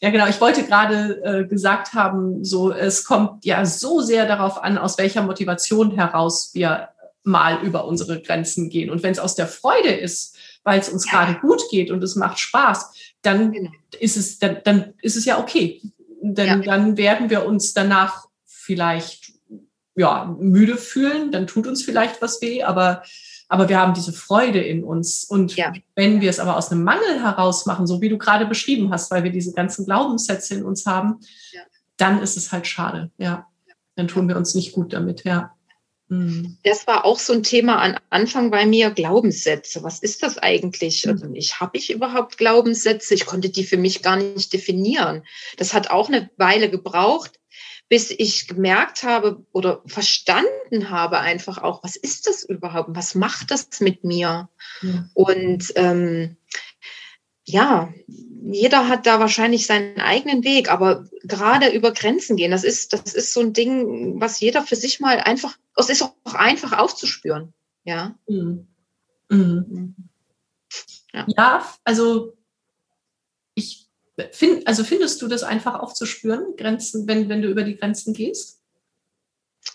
[0.00, 0.26] Ja, genau.
[0.26, 4.96] Ich wollte gerade äh, gesagt haben, so es kommt ja so sehr darauf an, aus
[4.96, 6.88] welcher Motivation heraus wir
[7.24, 8.88] mal über unsere Grenzen gehen.
[8.88, 11.12] Und wenn es aus der Freude ist, weil es uns ja.
[11.12, 12.92] gerade gut geht und es macht Spaß,
[13.22, 13.70] dann genau.
[14.00, 15.82] ist es dann, dann ist es ja okay.
[16.22, 16.58] Denn ja.
[16.58, 19.32] dann werden wir uns danach vielleicht
[19.96, 23.02] ja müde fühlen, dann tut uns vielleicht was weh, aber
[23.48, 25.24] aber wir haben diese Freude in uns.
[25.24, 25.72] Und ja.
[25.94, 29.10] wenn wir es aber aus einem Mangel heraus machen, so wie du gerade beschrieben hast,
[29.10, 31.20] weil wir diese ganzen Glaubenssätze in uns haben,
[31.52, 31.62] ja.
[31.96, 33.10] dann ist es halt schade.
[33.18, 33.46] Ja,
[33.94, 35.24] dann tun wir uns nicht gut damit.
[35.24, 35.52] Ja.
[36.08, 36.56] Mhm.
[36.62, 39.82] Das war auch so ein Thema am Anfang bei mir, Glaubenssätze.
[39.82, 41.04] Was ist das eigentlich?
[41.04, 41.12] Mhm.
[41.12, 43.14] Also ich habe ich überhaupt Glaubenssätze?
[43.14, 45.22] Ich konnte die für mich gar nicht definieren.
[45.56, 47.38] Das hat auch eine Weile gebraucht,
[47.88, 52.90] bis ich gemerkt habe oder verstanden habe einfach auch, was ist das überhaupt?
[52.92, 54.48] Was macht das mit mir?
[54.82, 55.08] Ja.
[55.14, 56.36] Und ähm,
[57.44, 62.92] ja, jeder hat da wahrscheinlich seinen eigenen Weg, aber gerade über Grenzen gehen, das ist,
[62.92, 66.72] das ist so ein Ding, was jeder für sich mal einfach, es ist auch einfach
[66.76, 67.52] aufzuspüren.
[67.84, 68.16] Ja.
[68.26, 68.66] Mhm.
[69.28, 69.94] Mhm.
[71.12, 71.24] Ja.
[71.28, 72.36] ja, also
[73.54, 73.85] ich
[74.32, 78.60] Find, also findest du das einfach aufzuspüren, Grenzen, wenn, wenn du über die Grenzen gehst?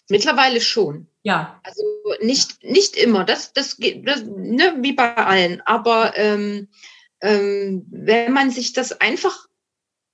[0.10, 1.08] Mittlerweile schon.
[1.24, 1.62] Ja.
[1.64, 1.84] Also
[2.22, 5.62] nicht, nicht immer, das, das geht, das, ne, wie bei allen.
[5.62, 6.70] Aber ähm,
[7.22, 9.48] ähm, wenn man sich das einfach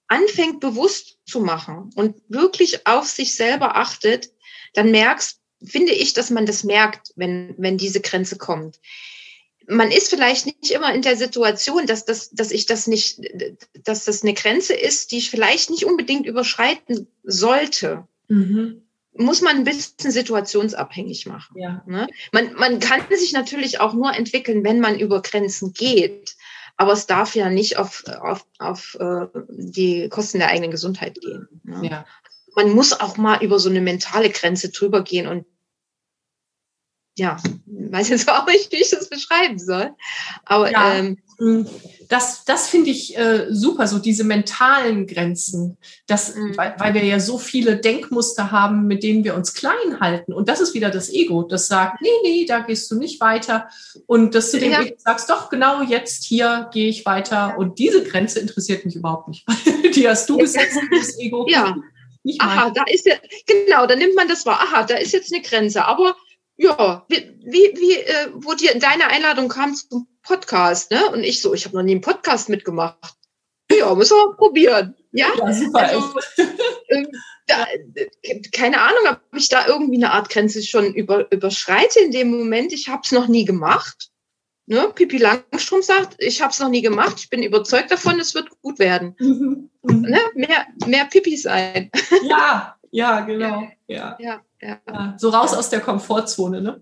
[0.07, 4.31] anfängt bewusst zu machen und wirklich auf sich selber achtet,
[4.73, 8.79] dann merkst, finde ich, dass man das merkt, wenn, wenn diese Grenze kommt
[9.67, 13.19] man ist vielleicht nicht immer in der Situation, dass, das, dass ich das nicht,
[13.83, 18.07] dass das eine Grenze ist, die ich vielleicht nicht unbedingt überschreiten sollte.
[18.29, 18.83] Mhm.
[19.13, 21.59] Muss man ein bisschen situationsabhängig machen.
[21.59, 21.83] Ja.
[21.85, 22.07] Ne?
[22.31, 26.35] Man, man kann sich natürlich auch nur entwickeln, wenn man über Grenzen geht.
[26.77, 31.47] Aber es darf ja nicht auf, auf, auf äh, die Kosten der eigenen Gesundheit gehen.
[31.63, 31.89] Ne?
[31.89, 32.05] Ja.
[32.55, 35.45] Man muss auch mal über so eine mentale Grenze drüber gehen und
[37.17, 39.91] ja, weiß jetzt auch nicht, wie ich das beschreiben soll.
[40.45, 41.67] Aber ja, ähm, hm,
[42.09, 46.57] das, das finde ich äh, super, so diese mentalen Grenzen, das, mhm.
[46.57, 50.33] weil, weil wir ja so viele Denkmuster haben, mit denen wir uns klein halten.
[50.33, 53.67] Und das ist wieder das Ego, das sagt, nee, nee, da gehst du nicht weiter.
[54.05, 54.81] Und dass du dem ja.
[54.81, 57.57] Ego sagst, doch, genau jetzt hier gehe ich weiter.
[57.57, 59.45] Und diese Grenze interessiert mich überhaupt nicht.
[59.95, 61.45] Die hast du gesetzt, das Ego.
[61.49, 61.75] Ja.
[62.39, 63.15] Aha, da ist ja,
[63.45, 64.59] genau, da nimmt man das wahr.
[64.61, 65.85] Aha, da ist jetzt eine Grenze.
[65.85, 66.15] Aber
[66.57, 71.09] ja, wie, wie, wie äh, wo dir deine Einladung kam zum Podcast, ne?
[71.11, 73.15] Und ich so, ich habe noch nie einen Podcast mitgemacht.
[73.71, 74.95] Ja, müssen wir probieren.
[75.11, 75.79] Ja, ja super.
[75.79, 76.13] Also,
[76.87, 77.05] äh,
[77.47, 77.65] da,
[78.51, 82.73] keine Ahnung, ob ich da irgendwie eine Art Grenze schon über, überschreite in dem Moment.
[82.73, 84.09] Ich habe es noch nie gemacht.
[84.65, 84.91] Ne?
[84.93, 87.15] Pipi Langstrom sagt, ich habe es noch nie gemacht.
[87.19, 89.15] Ich bin überzeugt davon, es wird gut werden.
[89.17, 89.69] Mhm.
[89.83, 90.19] Ne?
[90.35, 91.89] Mehr, mehr Pipi sein.
[92.23, 93.69] Ja, ja, genau.
[93.87, 94.17] Ja.
[94.19, 95.15] Ja, ja.
[95.17, 96.81] So raus aus der Komfortzone, ne?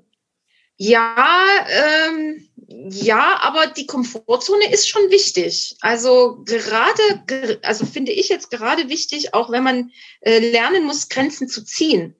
[0.77, 1.15] Ja,
[1.69, 5.77] ähm, ja, aber die Komfortzone ist schon wichtig.
[5.81, 11.47] Also gerade, also finde ich jetzt gerade wichtig, auch wenn man äh, lernen muss, Grenzen
[11.47, 12.15] zu ziehen.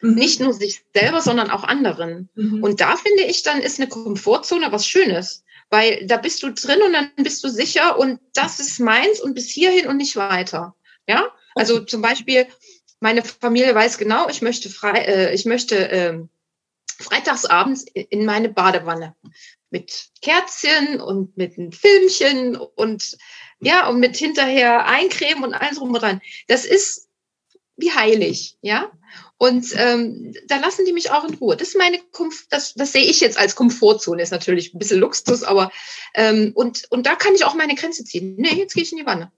[0.00, 0.14] Mhm.
[0.14, 2.28] Nicht nur sich selber, sondern auch anderen.
[2.34, 2.62] Mhm.
[2.62, 5.44] Und da finde ich, dann ist eine Komfortzone was Schönes.
[5.70, 9.34] Weil da bist du drin und dann bist du sicher und das ist meins und
[9.34, 10.76] bis hierhin und nicht weiter.
[11.08, 12.46] Ja, also zum Beispiel,
[13.04, 16.18] meine Familie weiß genau, ich möchte frei, äh, ich möchte äh,
[16.98, 19.14] freitagsabends in meine Badewanne
[19.68, 23.18] mit Kerzchen und mit einem Filmchen und
[23.60, 26.22] ja und mit hinterher Eincremen und alles rum und dran.
[26.48, 27.10] Das ist
[27.76, 28.90] wie heilig, ja.
[29.36, 31.58] Und ähm, da lassen die mich auch in Ruhe.
[31.58, 34.22] Das ist meine Komf das, das sehe ich jetzt als Komfortzone.
[34.22, 35.70] Ist natürlich ein bisschen Luxus, aber
[36.14, 38.36] ähm, und, und da kann ich auch meine Grenze ziehen.
[38.38, 39.30] Nee, jetzt gehe ich in die Wanne.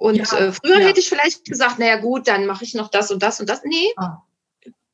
[0.00, 0.86] Und ja, äh, früher ja.
[0.86, 3.60] hätte ich vielleicht gesagt, naja gut, dann mache ich noch das und das und das.
[3.64, 3.92] Nee.
[3.96, 4.22] Ah.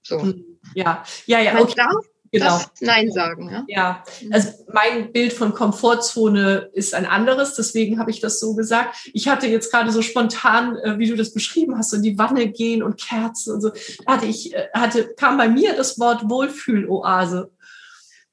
[0.02, 0.20] So.
[0.20, 0.58] Hm.
[0.74, 1.60] Ja, ja, ja.
[1.60, 1.74] Okay.
[1.76, 1.94] Darf
[2.32, 2.60] genau.
[2.80, 3.48] Nein sagen.
[3.48, 3.64] Ja?
[3.68, 8.96] ja, also mein Bild von Komfortzone ist ein anderes, deswegen habe ich das so gesagt.
[9.12, 12.18] Ich hatte jetzt gerade so spontan, äh, wie du das beschrieben hast, so in die
[12.18, 13.70] Wanne gehen und Kerzen und so,
[14.08, 17.52] hatte ich, äh, hatte, kam bei mir das Wort Wohlfühloase.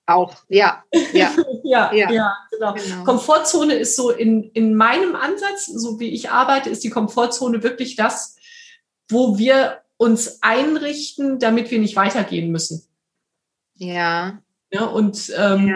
[0.06, 0.84] Auch, ja.
[1.14, 1.32] Ja,
[1.64, 2.74] ja, ja, ja genau.
[2.74, 3.04] genau.
[3.06, 7.96] Komfortzone ist so in, in meinem Ansatz, so wie ich arbeite, ist die Komfortzone wirklich
[7.96, 8.36] das,
[9.10, 12.86] wo wir uns einrichten, damit wir nicht weitergehen müssen.
[13.76, 14.42] Ja.
[14.72, 15.68] ja und ähm,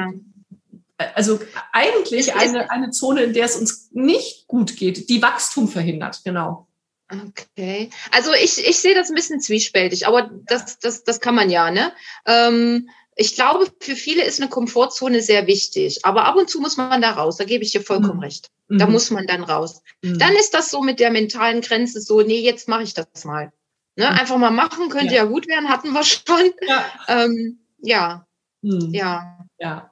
[1.00, 1.08] ja.
[1.16, 1.40] also
[1.72, 6.68] eigentlich eine, eine Zone, in der es uns nicht gut geht, die Wachstum verhindert, genau.
[7.10, 7.90] Okay.
[8.12, 11.72] Also ich, ich sehe das ein bisschen zwiespältig, aber das, das, das kann man ja,
[11.72, 11.94] ne?
[12.26, 16.78] Ähm, ich glaube, für viele ist eine Komfortzone sehr wichtig, aber ab und zu muss
[16.78, 17.38] man da raus.
[17.38, 18.24] Da gebe ich dir vollkommen mhm.
[18.24, 18.52] recht.
[18.70, 18.94] Da mhm.
[18.94, 19.82] muss man dann raus.
[20.04, 20.20] Mhm.
[20.20, 23.52] Dann ist das so mit der mentalen Grenze so, nee, jetzt mache ich das mal.
[23.96, 24.06] Ne?
[24.06, 24.18] Mhm.
[24.18, 25.24] Einfach mal machen, könnte ja.
[25.24, 26.52] ja gut werden, hatten wir schon.
[26.68, 26.86] Ja.
[27.08, 28.28] Ähm, ja.
[28.62, 28.94] Hm.
[28.94, 29.40] Ja.
[29.60, 29.92] Ja.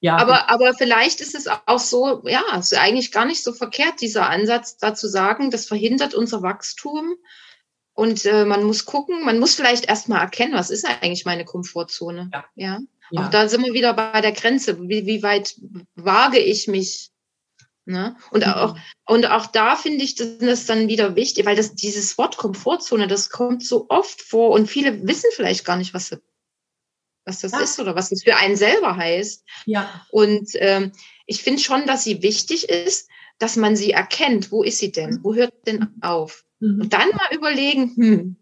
[0.00, 0.16] Ja.
[0.16, 4.00] Aber, aber vielleicht ist es auch so, ja, es ist eigentlich gar nicht so verkehrt,
[4.00, 7.14] dieser Ansatz da zu sagen, das verhindert unser Wachstum.
[7.94, 12.30] Und äh, man muss gucken, man muss vielleicht erstmal erkennen, was ist eigentlich meine Komfortzone.
[12.32, 12.44] Ja.
[12.54, 12.78] ja.
[13.10, 13.20] ja.
[13.20, 14.80] Auch da sind wir wieder bei der Grenze.
[14.88, 15.56] Wie, wie weit
[15.94, 17.10] wage ich mich?
[17.84, 18.16] Ne?
[18.30, 18.52] Und, mhm.
[18.52, 18.76] auch,
[19.06, 23.08] und auch da finde ich das, das dann wieder wichtig, weil das, dieses Wort Komfortzone,
[23.08, 26.16] das kommt so oft vor und viele wissen vielleicht gar nicht, was
[27.24, 27.60] was das ja.
[27.60, 29.44] ist oder was das für einen selber heißt.
[29.66, 30.04] Ja.
[30.10, 30.92] Und ähm,
[31.26, 33.08] ich finde schon, dass sie wichtig ist,
[33.38, 34.52] dass man sie erkennt.
[34.52, 35.20] Wo ist sie denn?
[35.22, 36.44] Wo hört denn auf?
[36.60, 36.82] Mhm.
[36.82, 38.36] Und dann mal überlegen, hm,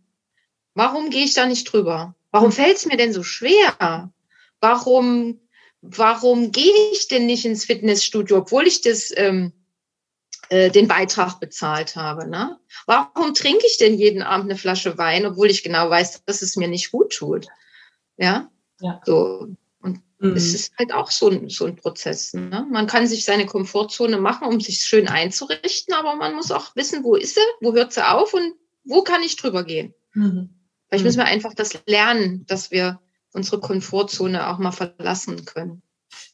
[0.74, 2.14] warum gehe ich da nicht drüber?
[2.30, 2.54] Warum mhm.
[2.54, 4.12] fällt es mir denn so schwer?
[4.60, 5.40] Warum,
[5.80, 9.52] warum gehe ich denn nicht ins Fitnessstudio, obwohl ich das ähm,
[10.50, 12.28] äh, den Beitrag bezahlt habe.
[12.28, 12.58] Ne?
[12.86, 16.56] Warum trinke ich denn jeden Abend eine Flasche Wein, obwohl ich genau weiß, dass es
[16.56, 17.46] mir nicht gut tut?
[18.16, 19.00] Ja, ja.
[19.04, 19.54] So.
[20.20, 20.36] Mhm.
[20.36, 22.34] es ist halt auch so ein, so ein Prozess.
[22.34, 22.66] Ne?
[22.70, 27.02] Man kann sich seine Komfortzone machen, um sich schön einzurichten, aber man muss auch wissen,
[27.04, 28.52] wo ist sie, wo hört sie auf und
[28.84, 29.94] wo kann ich drüber gehen.
[30.12, 30.50] Mhm.
[30.88, 33.00] Vielleicht müssen wir einfach das lernen, dass wir
[33.32, 35.82] unsere Komfortzone auch mal verlassen können.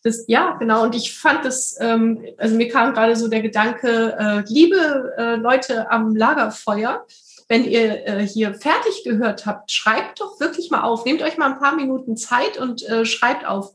[0.03, 0.83] Das, ja, genau.
[0.83, 5.37] Und ich fand das, ähm, also mir kam gerade so der Gedanke, äh, liebe äh,
[5.37, 7.07] Leute am Lagerfeuer,
[7.49, 11.05] wenn ihr äh, hier fertig gehört habt, schreibt doch wirklich mal auf.
[11.05, 13.75] Nehmt euch mal ein paar Minuten Zeit und äh, schreibt auf.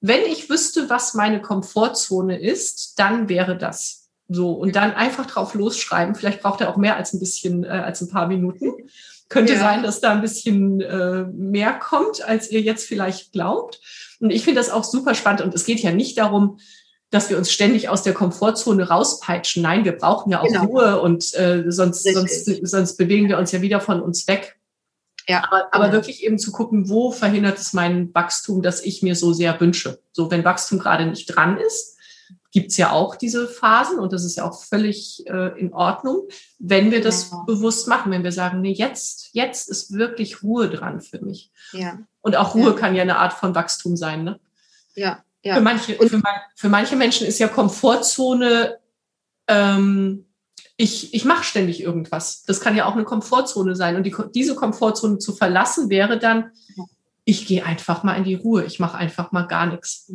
[0.00, 4.52] Wenn ich wüsste, was meine Komfortzone ist, dann wäre das so.
[4.52, 6.14] Und dann einfach drauf losschreiben.
[6.14, 8.72] Vielleicht braucht er auch mehr als ein bisschen, äh, als ein paar Minuten.
[9.28, 9.58] Könnte ja.
[9.58, 13.80] sein, dass da ein bisschen äh, mehr kommt, als ihr jetzt vielleicht glaubt.
[14.20, 15.42] Und ich finde das auch super spannend.
[15.42, 16.58] Und es geht ja nicht darum,
[17.10, 19.62] dass wir uns ständig aus der Komfortzone rauspeitschen.
[19.62, 20.64] Nein, wir brauchen ja auch genau.
[20.64, 24.56] Ruhe und äh, sonst, sonst, sonst bewegen wir uns ja wieder von uns weg.
[25.28, 25.96] Ja, aber, aber genau.
[25.96, 30.00] wirklich eben zu gucken, wo verhindert es mein Wachstum, das ich mir so sehr wünsche.
[30.12, 31.96] So, wenn Wachstum gerade nicht dran ist,
[32.52, 36.28] gibt's ja auch diese Phasen und das ist ja auch völlig äh, in Ordnung,
[36.58, 37.42] wenn wir das ja.
[37.46, 41.50] bewusst machen, wenn wir sagen, nee, jetzt, jetzt ist wirklich Ruhe dran für mich.
[41.72, 41.98] Ja.
[42.20, 44.40] Und auch Ruhe kann ja eine Art von Wachstum sein, ne?
[44.94, 45.54] Ja, ja.
[45.54, 46.22] Für, manche, für,
[46.54, 48.78] für, manche Menschen ist ja Komfortzone,
[49.48, 50.26] ähm,
[50.76, 52.42] ich, ich mache ständig irgendwas.
[52.44, 53.96] Das kann ja auch eine Komfortzone sein.
[53.96, 56.50] Und die, diese Komfortzone zu verlassen wäre dann,
[57.24, 60.12] ich gehe einfach mal in die Ruhe, ich mache einfach mal gar nichts.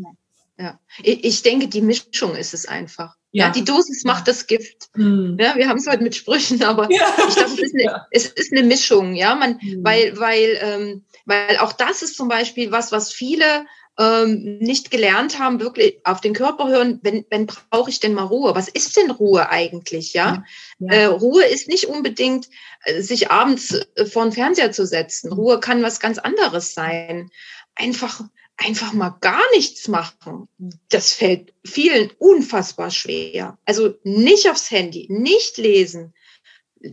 [0.57, 0.79] Ja.
[1.01, 3.15] Ich denke, die Mischung ist es einfach.
[3.31, 4.89] Ja, ja die Dosis macht das Gift.
[4.93, 5.37] Hm.
[5.39, 7.01] Ja, wir haben es heute mit Sprüchen, aber ja.
[7.27, 9.83] ich glaube, es, ist eine, es ist eine Mischung, ja, man, hm.
[9.83, 13.65] weil, weil, ähm, weil auch das ist zum Beispiel was, was viele
[13.99, 18.23] ähm, nicht gelernt haben, wirklich auf den Körper hören, wenn, wenn brauche ich denn mal
[18.23, 18.55] Ruhe?
[18.55, 20.13] Was ist denn Ruhe eigentlich?
[20.13, 20.43] Ja,
[20.79, 20.93] ja.
[20.93, 22.49] Äh, Ruhe ist nicht unbedingt,
[22.85, 25.29] äh, sich abends äh, vor den Fernseher zu setzen.
[25.29, 25.33] Mhm.
[25.33, 27.29] Ruhe kann was ganz anderes sein.
[27.75, 28.21] Einfach,
[28.57, 30.47] einfach mal gar nichts machen.
[30.89, 33.57] Das fällt vielen unfassbar schwer.
[33.65, 36.13] Also nicht aufs Handy, nicht lesen.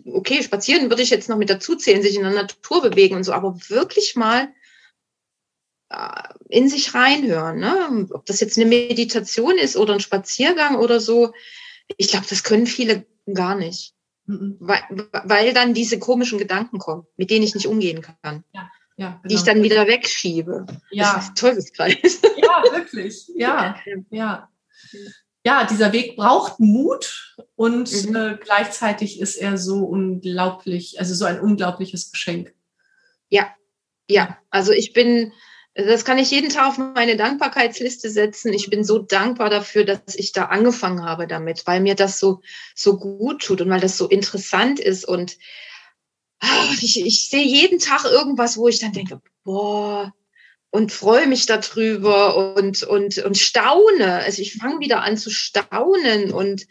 [0.04, 3.24] Okay, spazieren würde ich jetzt noch mit dazu zählen, sich in der Natur bewegen und
[3.24, 4.52] so, aber wirklich mal
[6.48, 7.58] in sich reinhören.
[7.58, 8.08] Ne?
[8.10, 11.32] Ob das jetzt eine Meditation ist oder ein Spaziergang oder so.
[11.96, 13.94] Ich glaube, das können viele gar nicht.
[14.26, 14.56] Mhm.
[14.60, 14.82] Weil,
[15.24, 18.44] weil dann diese komischen Gedanken kommen, mit denen ich nicht umgehen kann.
[18.52, 18.70] Ja.
[18.98, 19.20] Ja, genau.
[19.28, 19.54] Die ich genau.
[19.54, 20.66] dann wieder wegschiebe.
[20.90, 21.14] Ja.
[21.14, 22.20] Das ist ein Teufelskreis.
[22.36, 23.30] Ja, wirklich.
[23.36, 23.76] Ja,
[24.10, 24.48] ja.
[25.44, 28.16] Ja, dieser Weg braucht Mut und mhm.
[28.16, 32.52] äh, gleichzeitig ist er so unglaublich, also so ein unglaubliches Geschenk.
[33.28, 33.48] Ja,
[34.10, 34.36] ja.
[34.50, 35.32] Also ich bin,
[35.74, 38.52] das kann ich jeden Tag auf meine Dankbarkeitsliste setzen.
[38.52, 42.40] Ich bin so dankbar dafür, dass ich da angefangen habe damit, weil mir das so,
[42.74, 45.06] so gut tut und weil das so interessant ist.
[45.06, 45.36] Und
[46.40, 50.12] ach, ich, ich sehe jeden Tag irgendwas, wo ich dann denke, boah,
[50.70, 54.14] und freue mich darüber und, und, und staune.
[54.14, 56.66] Also ich fange wieder an zu staunen und,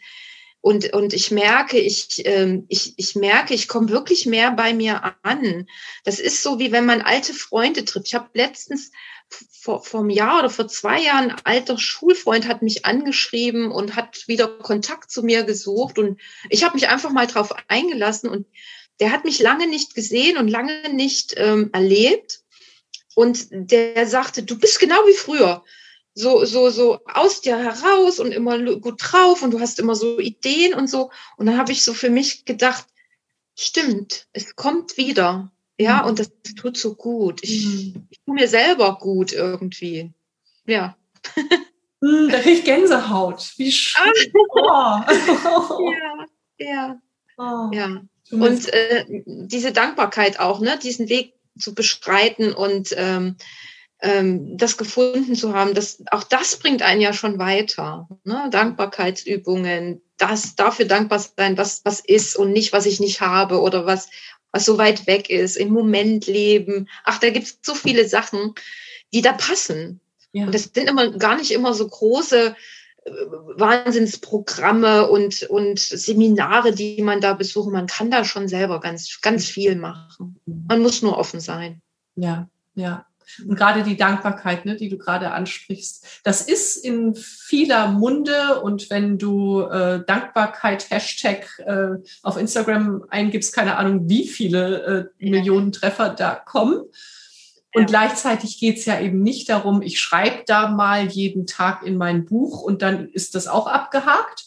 [0.68, 5.14] und, und ich merke, ich, ähm, ich, ich merke, ich komme wirklich mehr bei mir
[5.22, 5.66] an.
[6.04, 8.08] Das ist so, wie wenn man alte Freunde trifft.
[8.08, 8.90] Ich habe letztens
[9.50, 13.96] vor, vor einem Jahr oder vor zwei Jahren, ein alter Schulfreund hat mich angeschrieben und
[13.96, 15.98] hat wieder Kontakt zu mir gesucht.
[15.98, 18.46] Und ich habe mich einfach mal drauf eingelassen und
[19.00, 22.40] der hat mich lange nicht gesehen und lange nicht ähm, erlebt.
[23.14, 25.64] Und der sagte, du bist genau wie früher.
[26.18, 30.18] So, so, so aus dir heraus und immer gut drauf und du hast immer so
[30.18, 31.10] Ideen und so.
[31.36, 32.86] Und dann habe ich so für mich gedacht,
[33.54, 35.52] stimmt, es kommt wieder.
[35.78, 36.08] Ja, mhm.
[36.08, 37.44] und das tut so gut.
[37.44, 38.08] Ich, mhm.
[38.10, 40.12] ich tue mir selber gut irgendwie.
[40.66, 40.96] Ja.
[42.00, 43.52] Mhm, da kriege ich Gänsehaut.
[43.56, 44.12] Wie schön.
[44.66, 45.06] Ah.
[45.44, 45.92] Oh.
[45.92, 46.26] ja,
[46.58, 47.00] ja.
[47.36, 47.70] Oh.
[47.72, 48.02] ja.
[48.30, 53.36] Und äh, diese Dankbarkeit auch, ne, diesen Weg zu beschreiten und ähm, ähm,
[54.00, 58.08] das gefunden zu haben, das, auch das bringt einen ja schon weiter.
[58.22, 58.48] Ne?
[58.50, 63.86] Dankbarkeitsübungen, das dafür dankbar sein, was, was ist und nicht, was ich nicht habe oder
[63.86, 64.08] was,
[64.52, 66.88] was so weit weg ist, im Moment leben.
[67.04, 68.54] Ach, da gibt es so viele Sachen,
[69.12, 70.00] die da passen.
[70.32, 70.46] Ja.
[70.46, 72.54] Und das sind immer gar nicht immer so große
[73.04, 77.72] äh, Wahnsinnsprogramme und, und Seminare, die man da besucht.
[77.72, 80.38] Man kann da schon selber ganz, ganz viel machen.
[80.46, 81.82] Man muss nur offen sein.
[82.14, 83.07] Ja, ja.
[83.46, 88.60] Und gerade die Dankbarkeit, ne, die du gerade ansprichst, das ist in vieler Munde.
[88.62, 95.28] Und wenn du äh, Dankbarkeit Hashtag äh, auf Instagram eingibst, keine Ahnung, wie viele äh,
[95.30, 96.82] Millionen Treffer da kommen.
[97.74, 97.86] Und ja.
[97.86, 102.24] gleichzeitig geht es ja eben nicht darum, ich schreibe da mal jeden Tag in mein
[102.24, 104.46] Buch und dann ist das auch abgehakt.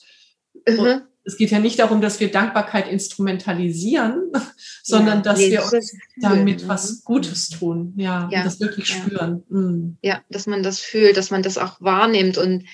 [0.67, 1.03] Mhm.
[1.23, 4.31] Es geht ja nicht darum, dass wir Dankbarkeit instrumentalisieren,
[4.83, 7.93] sondern ja, dass wir uns damit was Gutes tun.
[7.95, 8.95] Ja, ja das wirklich ja.
[8.95, 9.43] spüren.
[9.49, 9.97] Mhm.
[10.01, 12.65] Ja, dass man das fühlt, dass man das auch wahrnimmt und,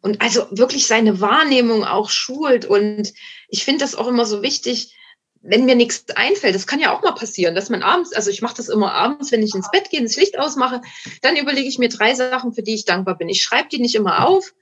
[0.00, 2.64] und also wirklich seine Wahrnehmung auch schult.
[2.66, 3.12] Und
[3.48, 4.94] ich finde das auch immer so wichtig,
[5.40, 8.42] wenn mir nichts einfällt, das kann ja auch mal passieren, dass man abends, also ich
[8.42, 10.82] mache das immer abends, wenn ich ins Bett gehe, das Licht ausmache,
[11.22, 13.28] dann überlege ich mir drei Sachen, für die ich dankbar bin.
[13.28, 14.52] Ich schreibe die nicht immer auf,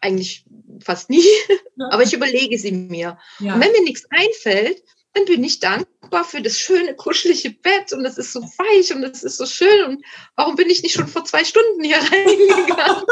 [0.00, 0.44] eigentlich
[0.82, 1.24] fast nie,
[1.90, 3.18] aber ich überlege sie mir.
[3.38, 3.54] Ja.
[3.54, 4.82] Und wenn mir nichts einfällt,
[5.14, 9.04] dann bin ich dankbar für das schöne, kuschelige Bett und es ist so weich und
[9.04, 10.04] es ist so schön und
[10.36, 13.04] warum bin ich nicht schon vor zwei Stunden hier reingegangen?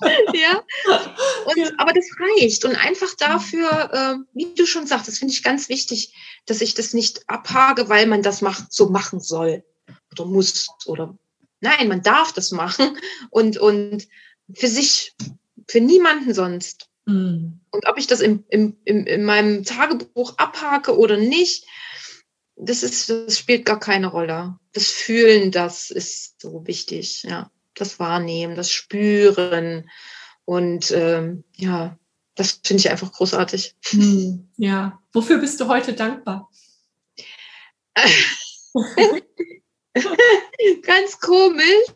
[0.34, 0.62] ja.
[1.46, 1.70] Und, ja.
[1.78, 2.64] Aber das reicht.
[2.64, 6.14] Und einfach dafür, äh, wie du schon sagst, das finde ich ganz wichtig,
[6.46, 9.64] dass ich das nicht abhage, weil man das macht, so machen soll
[10.12, 11.18] oder muss oder
[11.60, 12.96] nein, man darf das machen
[13.30, 14.06] und, und
[14.54, 15.14] für sich,
[15.68, 16.88] für niemanden sonst.
[17.06, 17.60] Mhm.
[17.70, 21.66] Und ob ich das im, im, im, in meinem Tagebuch abhake oder nicht,
[22.56, 24.58] das ist, das spielt gar keine Rolle.
[24.72, 29.90] Das Fühlen, das ist so wichtig, ja das Wahrnehmen, das Spüren.
[30.44, 31.98] Und ähm, ja,
[32.34, 33.74] das finde ich einfach großartig.
[33.90, 36.50] Hm, ja, wofür bist du heute dankbar?
[40.82, 41.86] Ganz komisch.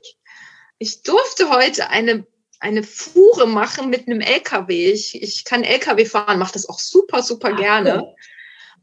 [0.78, 2.26] Ich durfte heute eine,
[2.62, 4.92] eine Fuhre machen mit einem LKW.
[4.92, 8.14] Ich, ich kann LKW fahren, mache das auch super, super gerne.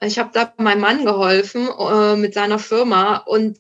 [0.04, 3.58] Ich habe da meinem Mann geholfen äh, mit seiner Firma und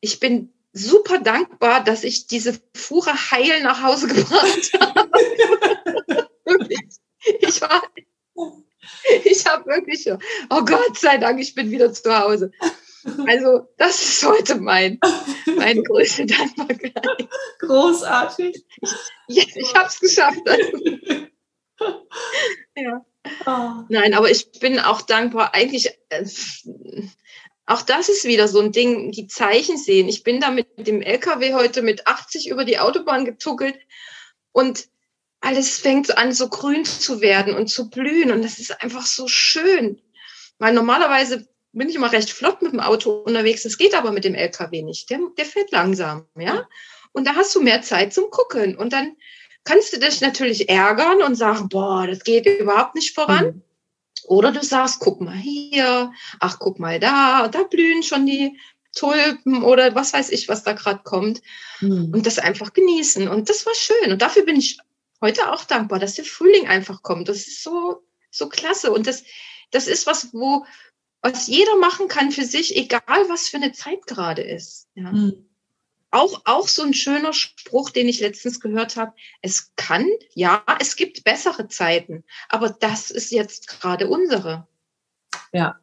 [0.00, 5.10] ich bin super dankbar, dass ich diese Fuhre heil nach Hause gebracht habe.
[7.40, 7.82] ich war,
[9.24, 10.08] ich habe wirklich,
[10.50, 12.52] oh Gott sei Dank, ich bin wieder zu Hause.
[13.26, 14.98] Also, das ist heute mein,
[15.56, 17.28] meine größte Dankbarkeit.
[17.60, 18.64] Großartig.
[19.28, 20.40] Yes, ich habe es geschafft.
[22.76, 23.04] ja.
[23.46, 23.84] Oh.
[23.88, 25.54] Nein, aber ich bin auch dankbar.
[25.54, 26.24] Eigentlich, äh,
[27.66, 30.08] auch das ist wieder so ein Ding, die Zeichen sehen.
[30.08, 33.76] Ich bin da mit dem LKW heute mit 80 über die Autobahn getuckelt
[34.52, 34.88] und
[35.40, 38.30] alles fängt an, so grün zu werden und zu blühen.
[38.32, 40.00] Und das ist einfach so schön.
[40.58, 41.46] Weil normalerweise
[41.76, 43.62] bin ich immer recht flott mit dem Auto unterwegs.
[43.62, 45.10] Das geht aber mit dem LKW nicht.
[45.10, 46.68] Der, der fährt langsam, ja.
[47.12, 48.76] Und da hast du mehr Zeit zum Gucken.
[48.76, 49.16] Und dann
[49.64, 53.46] kannst du dich natürlich ärgern und sagen, boah, das geht überhaupt nicht voran.
[53.46, 53.62] Mhm.
[54.24, 58.58] Oder du sagst, guck mal hier, ach, guck mal da, da blühen schon die
[58.94, 61.42] Tulpen oder was weiß ich, was da gerade kommt.
[61.80, 62.10] Mhm.
[62.12, 63.28] Und das einfach genießen.
[63.28, 64.12] Und das war schön.
[64.12, 64.78] Und dafür bin ich
[65.20, 67.28] heute auch dankbar, dass der Frühling einfach kommt.
[67.28, 68.92] Das ist so, so klasse.
[68.92, 69.24] Und das,
[69.70, 70.64] das ist was, wo,
[71.22, 74.88] was jeder machen kann für sich, egal was für eine Zeit gerade ist.
[74.94, 75.12] Ja.
[75.12, 75.46] Mhm.
[76.10, 79.12] Auch, auch so ein schöner Spruch, den ich letztens gehört habe.
[79.42, 84.66] Es kann, ja, es gibt bessere Zeiten, aber das ist jetzt gerade unsere.
[85.52, 85.78] Ja,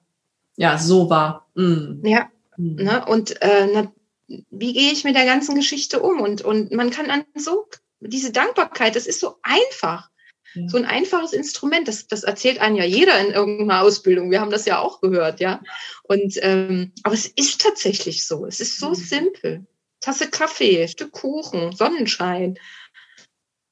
[0.55, 1.49] ja, so war.
[1.55, 2.01] Mhm.
[2.03, 2.75] Ja, mhm.
[2.75, 3.05] Ne?
[3.05, 3.91] und äh, na,
[4.27, 6.21] wie gehe ich mit der ganzen Geschichte um?
[6.21, 7.67] Und, und man kann an so,
[7.99, 10.09] diese Dankbarkeit, das ist so einfach.
[10.55, 10.67] Ja.
[10.67, 14.31] So ein einfaches Instrument, das, das erzählt einem ja jeder in irgendeiner Ausbildung.
[14.31, 15.61] Wir haben das ja auch gehört, ja.
[16.03, 18.45] Und ähm, aber es ist tatsächlich so.
[18.45, 18.95] Es ist so mhm.
[18.95, 19.67] simpel.
[19.99, 22.59] Tasse Kaffee, Stück Kuchen, Sonnenschein.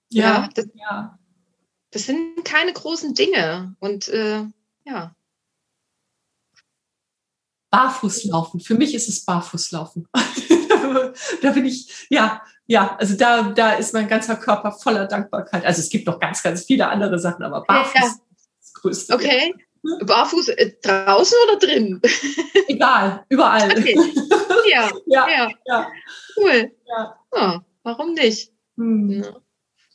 [0.09, 1.19] Ja, ja, das, ja.
[1.91, 3.75] das sind keine großen Dinge.
[3.79, 4.43] Und äh,
[4.85, 5.15] ja.
[7.69, 8.59] Barfußlaufen.
[8.59, 10.07] Für mich ist es Barfußlaufen.
[11.41, 15.65] da bin ich, ja, ja, also da, da ist mein ganzer Körper voller Dankbarkeit.
[15.65, 18.07] Also es gibt noch ganz, ganz viele andere Sachen, aber Barfuß ja.
[18.07, 18.21] ist
[18.59, 19.13] das Größte.
[19.15, 19.53] Okay.
[19.83, 20.05] Ja.
[20.05, 22.01] Barfuß äh, draußen oder drin?
[22.67, 23.71] Egal, überall.
[23.71, 23.97] Okay.
[24.71, 25.91] Ja, ja, ja, ja.
[26.37, 26.71] Cool.
[26.87, 27.15] Ja.
[27.35, 28.51] ja warum nicht?
[28.77, 29.25] Hm.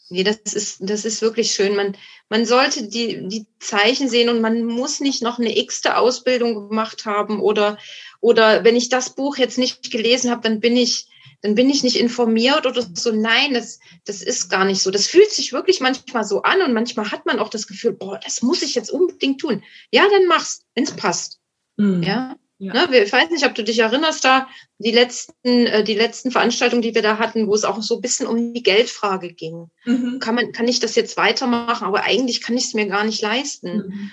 [0.08, 1.74] Nee, das ist, das ist wirklich schön.
[1.74, 1.96] Man,
[2.28, 7.06] man sollte die, die Zeichen sehen und man muss nicht noch eine x-te Ausbildung gemacht
[7.06, 7.78] haben oder,
[8.20, 11.08] oder wenn ich das Buch jetzt nicht gelesen habe, dann bin ich,
[11.42, 13.10] dann bin ich nicht informiert oder so.
[13.10, 14.92] Nein, das, das ist gar nicht so.
[14.92, 18.20] Das fühlt sich wirklich manchmal so an und manchmal hat man auch das Gefühl, boah,
[18.22, 19.64] das muss ich jetzt unbedingt tun.
[19.90, 21.40] Ja, dann mach's, wenn's passt.
[21.76, 22.04] Mhm.
[22.04, 22.36] Ja.
[22.58, 22.72] Ja.
[22.72, 24.48] Ne, ich weiß nicht, ob du dich erinnerst, da
[24.78, 28.00] die letzten, äh, die letzten Veranstaltungen, die wir da hatten, wo es auch so ein
[28.00, 29.70] bisschen um die Geldfrage ging.
[29.84, 30.20] Mhm.
[30.20, 31.86] Kann, man, kann ich das jetzt weitermachen?
[31.86, 33.76] Aber eigentlich kann ich es mir gar nicht leisten.
[33.76, 34.10] Mhm.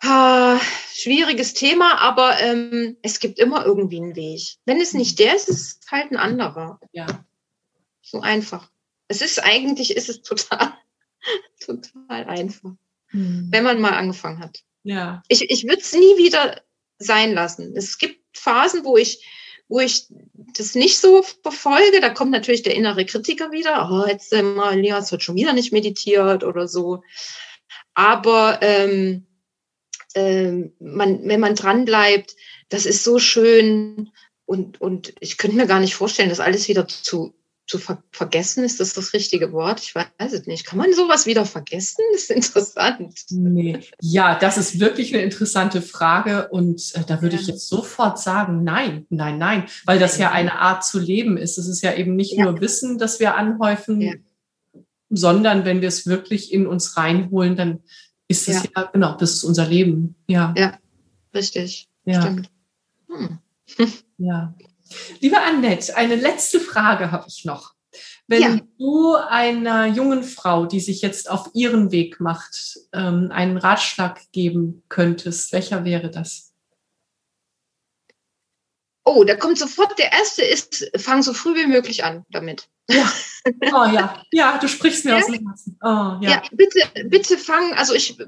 [0.00, 0.58] Ah,
[0.92, 4.56] schwieriges Thema, aber ähm, es gibt immer irgendwie einen Weg.
[4.64, 6.80] Wenn es nicht der ist, ist es halt ein anderer.
[6.92, 7.06] Ja.
[8.00, 8.70] So einfach.
[9.08, 10.72] Es ist eigentlich, ist es total,
[11.60, 12.72] total einfach.
[13.12, 13.48] Mhm.
[13.50, 14.60] Wenn man mal angefangen hat.
[14.84, 15.22] Ja.
[15.28, 16.62] Ich, ich würde es nie wieder
[16.98, 17.74] sein lassen.
[17.76, 19.26] Es gibt Phasen, wo ich,
[19.68, 20.06] wo ich
[20.56, 22.00] das nicht so verfolge.
[22.00, 23.88] Da kommt natürlich der innere Kritiker wieder.
[23.90, 27.02] Oh, jetzt äh, Elias hat schon wieder nicht meditiert oder so.
[27.94, 29.26] Aber ähm,
[30.14, 32.36] äh, man, wenn man dran bleibt,
[32.68, 34.10] das ist so schön
[34.44, 37.34] und, und ich könnte mir gar nicht vorstellen, das alles wieder zu,
[37.66, 38.64] zu ver vergessen.
[38.64, 39.80] Ist das das richtige Wort?
[39.80, 40.64] Ich weiß es nicht.
[40.64, 42.02] Kann man sowas wieder vergessen?
[42.12, 43.14] Das ist interessant.
[43.30, 43.80] Nee.
[44.00, 47.42] Ja, das ist wirklich eine interessante Frage und äh, da würde ja.
[47.42, 51.58] ich jetzt sofort sagen, nein, nein, nein, weil das ja eine Art zu leben ist.
[51.58, 52.44] Es ist ja eben nicht ja.
[52.44, 54.14] nur Wissen, das wir anhäufen, ja.
[55.10, 57.80] sondern wenn wir es wirklich in uns reinholen, dann
[58.28, 58.82] ist es ja.
[58.92, 60.14] genau, das ist unser Leben.
[60.28, 60.54] Ja.
[60.56, 60.78] Ja,
[61.34, 61.88] richtig.
[62.04, 62.22] Ja.
[62.22, 62.50] Stimmt.
[63.08, 63.38] Hm.
[64.18, 64.54] Ja.
[65.20, 67.74] Liebe Annette, eine letzte Frage habe ich noch.
[68.28, 68.58] Wenn ja.
[68.78, 74.82] du einer jungen Frau, die sich jetzt auf ihren Weg macht, ähm, einen Ratschlag geben
[74.88, 76.45] könntest, welcher wäre das?
[79.08, 82.68] Oh, da kommt sofort der erste ist, fang so früh wie möglich an damit.
[82.88, 83.12] Ja.
[83.72, 85.18] Oh ja, ja, du sprichst mir ja?
[85.18, 85.78] aus dem Herzen.
[85.80, 86.20] Oh, ja.
[86.20, 88.18] ja, bitte, bitte fang, also ich,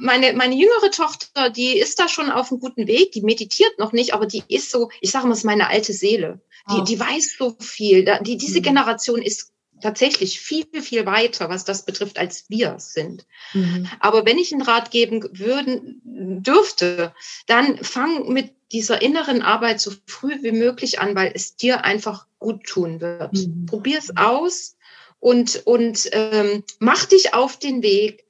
[0.00, 3.92] meine, meine jüngere Tochter, die ist da schon auf einem guten Weg, die meditiert noch
[3.92, 6.40] nicht, aber die ist so, ich sage mal, ist meine alte Seele.
[6.70, 6.82] Die, oh.
[6.82, 8.04] die weiß so viel.
[8.22, 8.64] Die, diese mhm.
[8.64, 13.26] Generation ist tatsächlich viel, viel weiter, was das betrifft, als wir sind.
[13.52, 13.88] Mhm.
[14.00, 17.12] Aber wenn ich einen Rat geben würden, dürfte,
[17.46, 22.26] dann fang mit dieser inneren Arbeit so früh wie möglich an, weil es dir einfach
[22.40, 23.32] gut tun wird.
[23.32, 23.66] Mhm.
[23.66, 24.76] Probier es aus
[25.20, 28.24] und, und ähm, mach dich auf den Weg.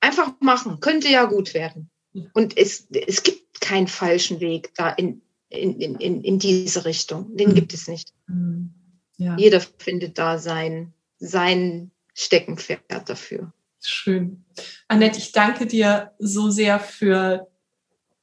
[0.00, 1.88] Einfach machen, könnte ja gut werden.
[2.34, 7.34] Und es, es gibt keinen falschen Weg da in, in, in, in diese Richtung.
[7.36, 7.54] Den mhm.
[7.54, 8.12] gibt es nicht.
[8.26, 8.74] Mhm.
[9.16, 9.36] Ja.
[9.38, 13.52] Jeder findet da sein, sein Steckenpferd dafür.
[13.80, 14.44] Schön.
[14.88, 17.48] Annette, ich danke dir so sehr für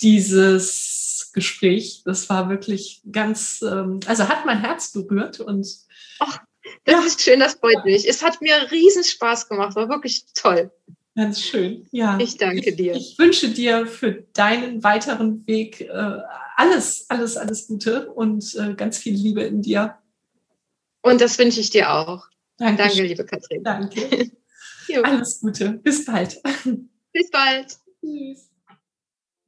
[0.01, 1.08] dieses
[1.39, 2.01] Gespräch.
[2.05, 5.67] Das war wirklich ganz, ähm, also hat mein Herz berührt und.
[6.19, 6.39] Ach,
[6.85, 7.05] das ja.
[7.05, 8.07] ist schön, das freut mich.
[8.07, 10.71] Es hat mir riesen Spaß gemacht, war wirklich toll.
[11.15, 12.17] Ganz schön, ja.
[12.19, 12.93] Ich danke dir.
[12.93, 16.17] Ich, ich wünsche dir für deinen weiteren Weg äh,
[16.55, 19.97] alles, alles, alles Gute und äh, ganz viel Liebe in dir.
[21.01, 22.27] Und das wünsche ich dir auch.
[22.57, 23.63] Danke, Danke liebe Katrin.
[23.63, 24.31] Danke.
[25.03, 25.71] alles Gute.
[25.83, 26.41] Bis bald.
[27.13, 27.77] Bis bald.
[28.01, 28.48] Tschüss.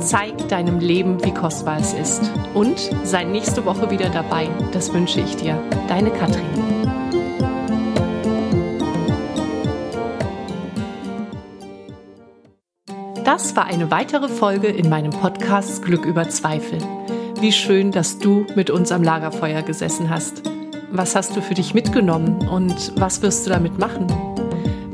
[0.00, 2.30] Zeig deinem Leben, wie kostbar es ist.
[2.54, 4.48] Und sei nächste Woche wieder dabei.
[4.72, 5.60] Das wünsche ich dir.
[5.88, 6.44] Deine Katrin.
[13.24, 16.78] Das war eine weitere Folge in meinem Podcast Glück über Zweifel.
[17.40, 20.42] Wie schön, dass du mit uns am Lagerfeuer gesessen hast.
[20.90, 24.06] Was hast du für dich mitgenommen und was wirst du damit machen?